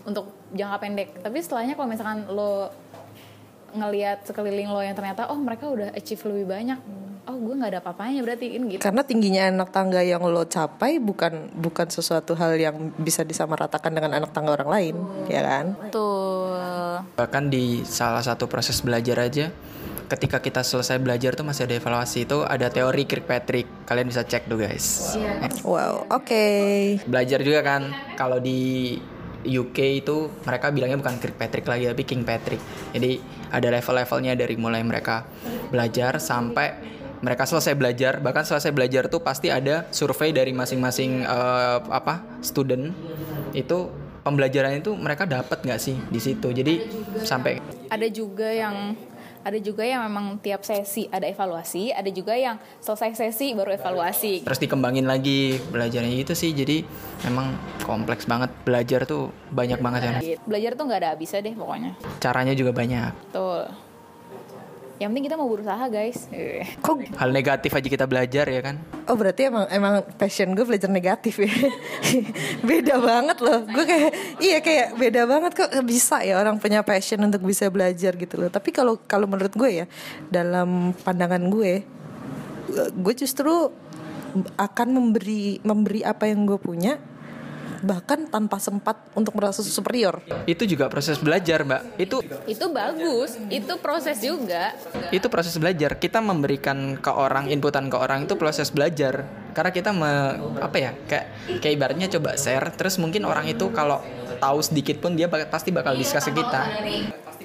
[0.05, 1.09] untuk jangka pendek.
[1.23, 2.71] Tapi setelahnya kalau misalkan lo
[3.75, 6.79] ngelihat sekeliling lo yang ternyata oh mereka udah achieve lebih banyak
[7.25, 8.81] oh gue nggak ada apa-apanya berarti kan gitu.
[8.85, 14.13] Karena tingginya anak tangga yang lo capai bukan bukan sesuatu hal yang bisa disamaratakan dengan
[14.21, 14.95] anak tangga orang lain,
[15.29, 15.67] ya kan?
[15.89, 16.53] tuh
[17.17, 19.49] bahkan di salah satu proses belajar aja
[20.09, 22.29] ketika kita selesai belajar tuh masih ada evaluasi.
[22.29, 23.89] Itu ada teori Kirkpatrick.
[23.89, 25.17] Kalian bisa cek tuh guys.
[25.65, 26.45] Wow, oke.
[27.09, 28.97] belajar juga kan kalau di
[29.45, 32.61] UK itu mereka bilangnya bukan Kirkpatrick lagi tapi King Patrick.
[32.97, 33.21] Jadi
[33.53, 35.29] ada level-levelnya dari mulai mereka
[35.69, 38.21] belajar sampai mereka selesai belajar.
[38.21, 42.93] Bahkan selesai belajar tuh pasti ada survei dari masing-masing eh, apa student.
[43.53, 43.93] Itu
[44.25, 46.49] pembelajaran itu mereka dapat nggak sih di situ?
[46.51, 46.75] Jadi
[47.23, 47.61] sampai
[47.93, 48.97] ada juga yang
[49.45, 54.43] ada juga yang memang tiap sesi ada evaluasi ada juga yang selesai sesi baru evaluasi.
[54.43, 56.83] Terus dikembangin lagi belajarnya gitu sih jadi
[57.29, 57.53] memang
[57.85, 58.51] kompleks banget.
[58.65, 60.13] Belajar tuh banyak banget ya
[60.49, 61.93] belajar tuh nggak ada habisnya deh pokoknya.
[62.19, 63.13] Caranya juga banyak.
[63.31, 63.84] Betul
[65.03, 66.31] yang penting kita mau berusaha guys.
[66.31, 66.63] Eh.
[66.79, 68.79] Kok hal negatif aja kita belajar ya kan?
[69.11, 71.51] Oh berarti emang emang passion gue belajar negatif ya?
[72.69, 73.67] Beda banget loh.
[73.67, 75.71] Gue kayak Iya kayak beda banget kok.
[75.83, 78.51] Bisa ya orang punya passion untuk bisa belajar gitu loh.
[78.51, 79.87] Tapi kalau kalau menurut gue ya
[80.31, 81.83] Dalam pandangan gue
[82.95, 83.71] Gue justru
[84.59, 86.99] akan memberi memberi apa yang gue punya
[87.85, 90.25] Bahkan tanpa sempat untuk merasa superior.
[90.49, 92.01] Itu juga proses belajar mbak.
[92.01, 93.37] Itu itu bagus.
[93.53, 94.73] Itu proses juga.
[95.13, 96.01] Itu proses belajar.
[96.01, 99.29] Kita memberikan ke orang inputan ke orang itu proses belajar.
[99.55, 101.27] Karena kita me, apa ya kayak
[101.61, 102.73] kayak ibaratnya coba share.
[102.75, 104.01] Terus mungkin orang itu kalau
[104.41, 106.63] tahu sedikit pun dia pasti bakal discuss ke kita.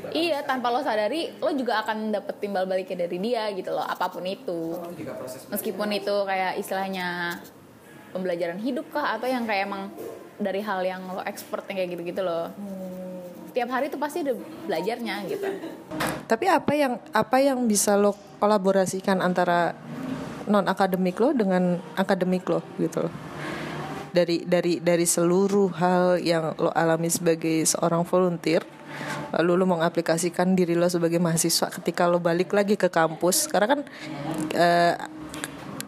[0.10, 4.10] Iya tanpa lo sadari lo juga akan dapet timbal baliknya dari dia gitu loh apa
[4.10, 4.74] pun itu.
[5.54, 7.38] Meskipun itu kayak istilahnya
[8.12, 9.16] pembelajaran hidup kah?
[9.18, 9.94] Atau yang kayak emang
[10.40, 12.50] dari hal yang lo expert yang kayak gitu-gitu loh?
[13.52, 14.34] Tiap hari tuh pasti ada
[14.70, 15.48] belajarnya gitu.
[16.30, 19.74] Tapi apa yang apa yang bisa lo kolaborasikan antara
[20.46, 23.10] non akademik lo dengan akademik lo gitu?
[23.10, 23.14] Loh.
[24.10, 28.66] Dari dari dari seluruh hal yang lo alami sebagai seorang volunteer
[29.30, 33.50] lalu lo mengaplikasikan diri lo sebagai mahasiswa ketika lo balik lagi ke kampus.
[33.50, 33.80] Karena kan
[34.54, 34.96] eh,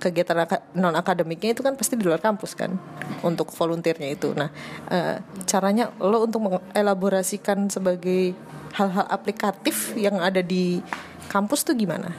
[0.01, 0.33] kegiatan
[0.73, 2.73] non akademiknya itu kan pasti di luar kampus kan
[3.21, 4.33] untuk volunteernya itu.
[4.33, 4.49] Nah
[4.89, 8.33] eh, caranya lo untuk mengelaborasikan sebagai
[8.73, 10.81] hal-hal aplikatif yang ada di
[11.29, 12.09] kampus tuh gimana?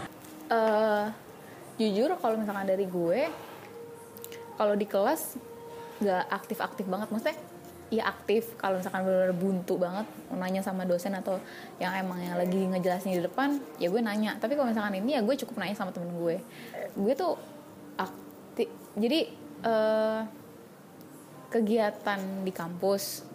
[0.47, 1.07] Eh
[1.83, 3.21] jujur kalau misalkan dari gue
[4.55, 5.41] kalau di kelas
[6.03, 7.09] nggak aktif-aktif banget.
[7.11, 7.37] Maksudnya
[7.93, 8.57] ya aktif.
[8.57, 11.37] Kalau misalkan benar buntu banget nanya sama dosen atau
[11.77, 14.37] yang emang yang lagi ngejelasin di depan ya gue nanya.
[14.41, 16.41] Tapi kalau misalkan ini ya gue cukup nanya sama temen gue.
[16.97, 17.37] Gue tuh
[17.97, 19.21] aktif jadi
[19.65, 20.21] eh,
[21.53, 23.29] kegiatan di kampus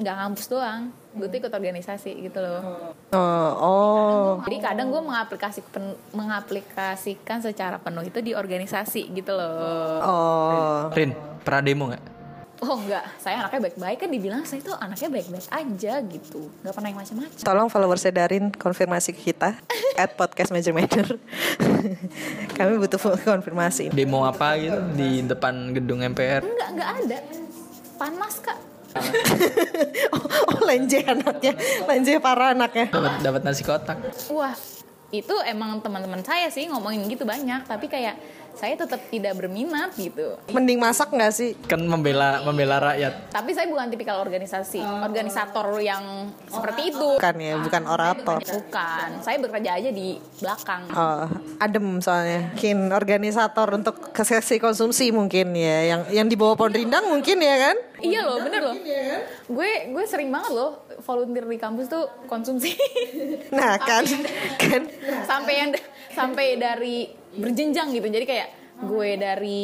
[0.00, 2.96] nggak kampus doang gue tuh ikut organisasi gitu loh.
[3.12, 4.28] Oh, oh.
[4.48, 10.00] jadi kadang gue mengaplikasi pen- mengaplikasikan secara penuh itu di organisasi gitu loh.
[10.00, 10.80] oh.
[10.96, 11.12] Rin
[11.44, 12.11] pernah demo nggak
[12.62, 16.88] Oh enggak, saya anaknya baik-baik kan dibilang saya tuh anaknya baik-baik aja gitu, nggak pernah
[16.94, 17.38] yang macam-macam.
[17.42, 19.58] Tolong followersnya Darin konfirmasi ke kita
[20.02, 21.18] at podcast Major Major.
[22.56, 23.90] Kami butuh konfirmasi.
[23.90, 27.18] demo apa gitu di depan gedung MPR Enggak, enggak ada.
[27.98, 28.58] Panas kak.
[30.14, 30.22] oh,
[30.54, 31.58] oh lenje anaknya,
[31.90, 32.94] lenje para anaknya.
[32.94, 33.98] dapat dapat nasi kotak
[34.30, 34.54] Wah,
[35.10, 38.14] itu emang teman-teman saya sih ngomongin gitu banyak, tapi kayak
[38.56, 40.36] saya tetap tidak berminat gitu.
[40.52, 41.50] Mending masak nggak sih?
[41.66, 47.08] kan membela membela rakyat Tapi saya bukan tipikal organisasi, organisator yang seperti itu.
[47.16, 48.38] Bukan ya, bukan orator.
[48.42, 50.82] Bukan, saya bekerja aja di belakang.
[50.92, 51.26] Oh,
[51.58, 52.52] adem soalnya.
[52.52, 57.40] Mungkin organisator untuk ke sesi konsumsi mungkin ya, yang yang di bawah pohon rindang mungkin
[57.40, 57.76] ya kan?
[58.02, 58.76] Iya loh, bener loh.
[59.46, 62.74] Gue gue sering banget loh volunteer di kampus tuh konsumsi
[63.52, 64.04] Nah kan,
[64.58, 64.82] kan.
[65.26, 65.70] sampai yang
[66.12, 68.06] sampai dari berjenjang gitu.
[68.06, 68.48] Jadi kayak
[68.82, 69.62] gue dari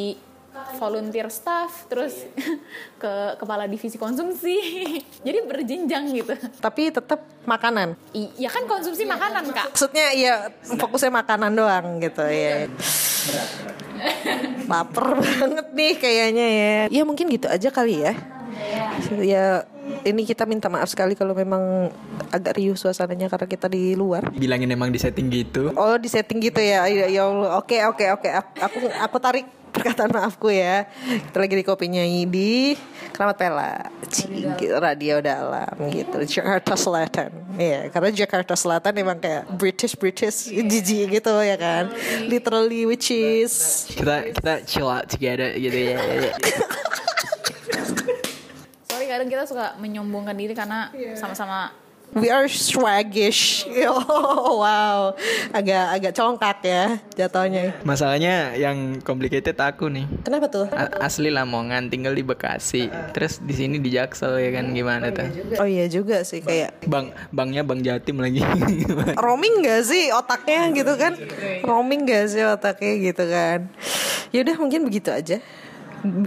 [0.75, 2.27] volunteer staff terus
[3.03, 4.57] ke kepala divisi konsumsi.
[5.27, 6.35] Jadi berjenjang gitu.
[6.59, 7.95] Tapi tetap makanan.
[8.13, 9.71] I- ya kan konsumsi makanan kak.
[9.71, 12.67] Maksudnya ya fokusnya makanan doang gitu ya.
[14.67, 16.77] Laper banget nih kayaknya ya.
[16.91, 18.13] Ya mungkin gitu aja kali ya.
[19.23, 19.63] Ya
[20.05, 21.91] ini kita minta maaf sekali kalau memang
[22.31, 24.31] agak riuh suasananya karena kita di luar.
[24.35, 25.73] Bilangin emang di setting gitu.
[25.75, 26.87] Oh di setting gitu ya?
[26.87, 27.59] Ya, ya Allah.
[27.59, 28.29] Oke oke oke.
[28.63, 30.89] Aku aku tarik perkataan maafku ya.
[31.29, 32.75] Kita lagi di kopinya di
[33.15, 33.73] Keramat Pela.
[34.09, 35.75] Cing, Radio Dalam.
[35.93, 36.41] Gitu.
[36.41, 37.31] Jakarta Selatan.
[37.59, 41.93] Iya karena Jakarta Selatan emang kayak British British Jijik gitu ya kan?
[42.27, 42.89] Literally.
[42.89, 45.99] Which is Kita kita chill out together gitu ya.
[45.99, 46.31] Sorry
[49.09, 51.73] kadang kita suka menyombongkan diri karena sama-sama
[52.17, 53.69] We are swaggish.
[53.89, 55.13] Oh wow.
[55.53, 56.85] Agak agak congkak ya
[57.15, 57.77] Jatuhnya.
[57.85, 60.09] Masalahnya yang complicated aku nih.
[60.25, 60.67] Kenapa tuh?
[60.73, 62.89] A- Asli Lamongan tinggal di Bekasi.
[63.13, 64.73] Terus di sini di Jaksel ya kan?
[64.73, 65.29] Gimana tuh?
[65.61, 68.41] Oh iya juga sih kayak Bang bangnya Bang Jatim lagi.
[69.25, 71.13] roaming gak sih otaknya gitu kan?
[71.63, 73.69] Roaming gak sih otaknya gitu kan?
[74.33, 75.39] Ya udah mungkin begitu aja.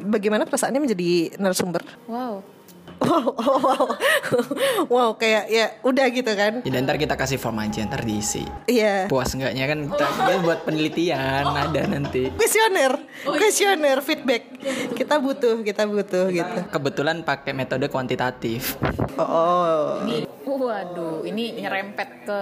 [0.07, 1.81] Bagaimana perasaannya menjadi narasumber?
[2.05, 2.60] Wow
[3.01, 3.85] wow wow wow,
[4.87, 8.45] wow kayak ya udah gitu kan Ya ntar kita kasih form aja ntar diisi.
[8.65, 12.29] iya Puas enggaknya kan kita, kita buat penelitian ada nanti.
[12.31, 12.93] kuesioner
[13.25, 14.43] kuesioner feedback
[14.93, 18.77] kita butuh kita butuh gitu Kebetulan pakai metode kuantitatif.
[19.17, 19.99] oh,
[20.45, 20.57] oh.
[20.61, 22.41] waduh ini nyerempet ke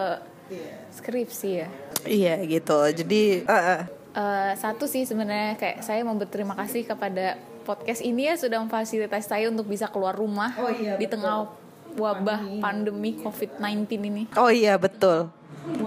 [0.92, 1.68] skripsi ya
[2.04, 3.82] iya gitu jadi ah, ah.
[4.10, 7.38] Eh, satu sih sebenarnya kayak saya mau berterima kasih kepada
[7.70, 10.58] podcast ini ya sudah memfasilitasi saya untuk bisa keluar rumah
[10.98, 11.54] di tengah
[11.94, 13.14] wabah pandemi.
[13.22, 14.24] COVID-19 ini.
[14.34, 15.30] Oh iya betul.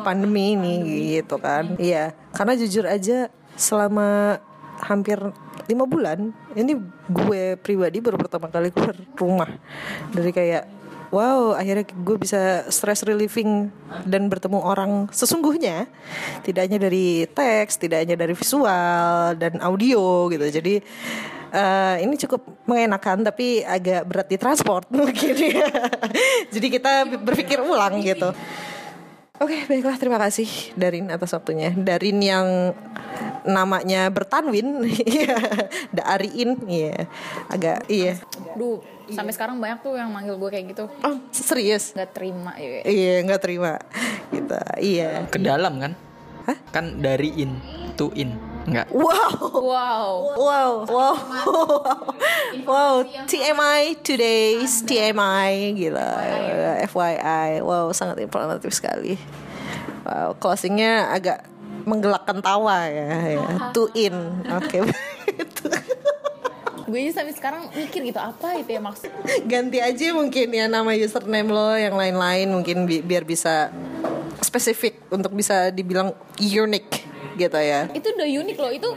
[0.06, 0.74] Pandemi ini
[1.18, 1.74] gitu kan.
[1.82, 2.14] Iya.
[2.30, 3.26] Karena jujur aja
[3.58, 4.38] selama
[4.78, 5.18] hampir
[5.70, 6.74] lima bulan ini
[7.06, 9.50] gue pribadi baru pertama kali keluar rumah.
[10.14, 10.64] Dari kayak
[11.10, 13.74] wow akhirnya gue bisa stress relieving
[14.06, 15.90] dan bertemu orang sesungguhnya.
[16.46, 20.46] Tidak hanya dari teks tidak hanya dari visual dan audio gitu.
[20.46, 20.78] Jadi
[21.52, 25.68] eh, ini cukup mengenakan tapi agak berat di transport mungkin ya
[26.48, 28.32] jadi kita berpikir ulang gitu
[29.42, 30.46] Oke, baiklah terima kasih
[30.78, 31.74] Darin atas waktunya.
[31.74, 32.78] Darin yang
[33.42, 35.34] namanya bertanwin, iya,
[35.90, 37.10] Darin, iya,
[37.50, 38.22] agak iya.
[38.54, 38.78] Duh,
[39.10, 40.86] sampai sekarang banyak tuh yang manggil gue kayak gitu.
[41.02, 41.90] Oh, serius?
[41.90, 42.86] Nggak terima ya.
[42.86, 43.82] Iya, nggak terima.
[44.30, 45.26] Gitu, iya.
[45.26, 45.92] Ke dalam kan?
[46.46, 46.58] Hah?
[46.70, 47.58] Kan dari in
[47.98, 48.51] to in.
[48.62, 48.86] Enggak.
[48.88, 50.10] Wow, Wow.
[50.38, 51.14] wow, wow,
[52.62, 52.94] wow.
[53.24, 56.10] TMI today's TMI, gila.
[56.84, 59.18] FYI, wow, sangat informatif sekali.
[60.02, 61.42] Wow, closingnya agak
[61.82, 63.46] menggelakkan tawa ya, ya.
[63.74, 64.14] To in,
[64.46, 64.78] oke.
[66.84, 69.08] Gue aja sampai sekarang mikir gitu apa itu ya maksud.
[69.44, 73.72] ganti aja mungkin ya nama username lo yang lain-lain mungkin bi- biar bisa
[74.38, 77.00] spesifik untuk bisa dibilang unique
[77.36, 77.88] gitu ya.
[77.92, 78.88] Itu udah unik loh, itu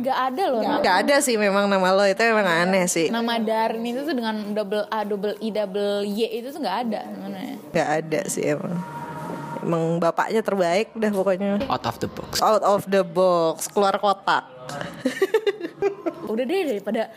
[0.00, 0.60] nggak ada loh.
[0.62, 0.96] nggak.
[1.04, 3.08] ada sih memang nama lo itu memang aneh sih.
[3.10, 7.00] Nama Darin itu tuh dengan double A, double I, double Y itu tuh nggak ada.
[7.06, 7.56] Sebenarnya.
[7.70, 8.74] nggak ada sih emang.
[9.64, 11.50] Emang bapaknya terbaik udah pokoknya.
[11.72, 12.30] Out of the box.
[12.44, 14.44] out of the box keluar kotak.
[16.28, 17.12] Udah deh daripada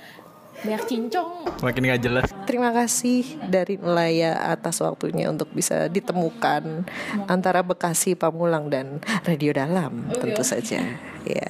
[0.66, 1.46] banyak cincong.
[1.62, 2.28] Makin gak jelas.
[2.50, 6.88] Terima kasih dari Nelaya atas waktunya untuk bisa ditemukan
[7.30, 8.98] antara Bekasi, Pamulang dan
[9.28, 10.82] Radio Dalam tentu saja.
[11.28, 11.50] Ya,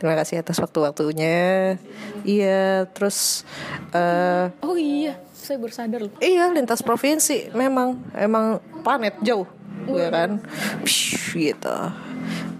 [0.00, 1.76] terima kasih atas waktu-waktunya.
[2.24, 3.44] Iya, terus
[3.92, 6.12] eh Oh iya, saya baru sadar loh.
[6.18, 9.46] iya lintas provinsi memang emang planet jauh,
[9.86, 10.40] ya kan?
[10.82, 11.76] Psh, gitu.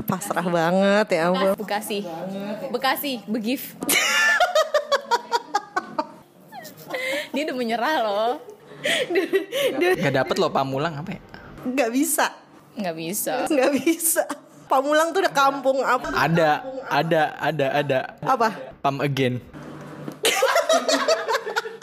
[0.08, 1.52] Pasrah banget ya ampun.
[1.56, 2.00] Bekasi,
[2.72, 3.76] Bekasi, begif.
[7.34, 8.32] Dia udah menyerah loh.
[9.98, 11.20] Gak dapet loh pamulang apa ya?
[11.66, 12.26] Nggak bisa,
[12.78, 13.32] Nggak bisa.
[13.50, 14.22] nggak bisa.
[14.68, 16.12] Pamulang tuh udah kampung apa?
[16.12, 17.98] Ada, ada, ada, ada.
[18.20, 18.48] Apa?
[18.84, 19.40] Pam again.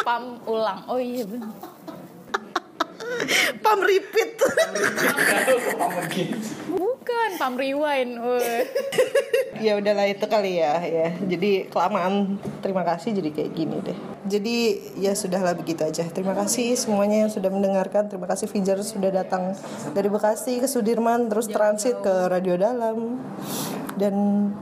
[0.05, 0.85] Pam ulang.
[0.85, 1.49] Oh iya benar.
[3.63, 4.37] Pam repeat.
[6.69, 8.19] Bukan pam rewind.
[9.61, 11.15] Ya udahlah itu kali ya ya.
[11.23, 13.97] Jadi kelamaan terima kasih jadi kayak gini deh.
[14.25, 14.57] Jadi
[14.99, 16.03] ya sudahlah begitu aja.
[16.09, 18.09] Terima kasih semuanya yang sudah mendengarkan.
[18.09, 19.53] Terima kasih Fijar sudah datang
[19.93, 23.21] dari Bekasi ke Sudirman terus transit ke Radio Dalam.
[23.95, 24.15] Dan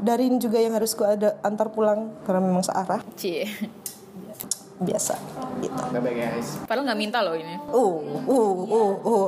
[0.06, 3.02] Darin juga yang harus ku ada antar pulang karena memang searah.
[3.18, 3.50] Cie.
[4.82, 5.16] Biasa
[5.62, 5.82] gitu.
[6.66, 7.56] Padahal nggak minta loh ini.
[7.70, 7.96] uh
[8.26, 9.28] uh uh uh.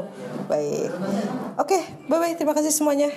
[0.50, 0.89] Baik.
[1.62, 1.78] Oke
[2.10, 3.10] bye bye terima kasih semuanya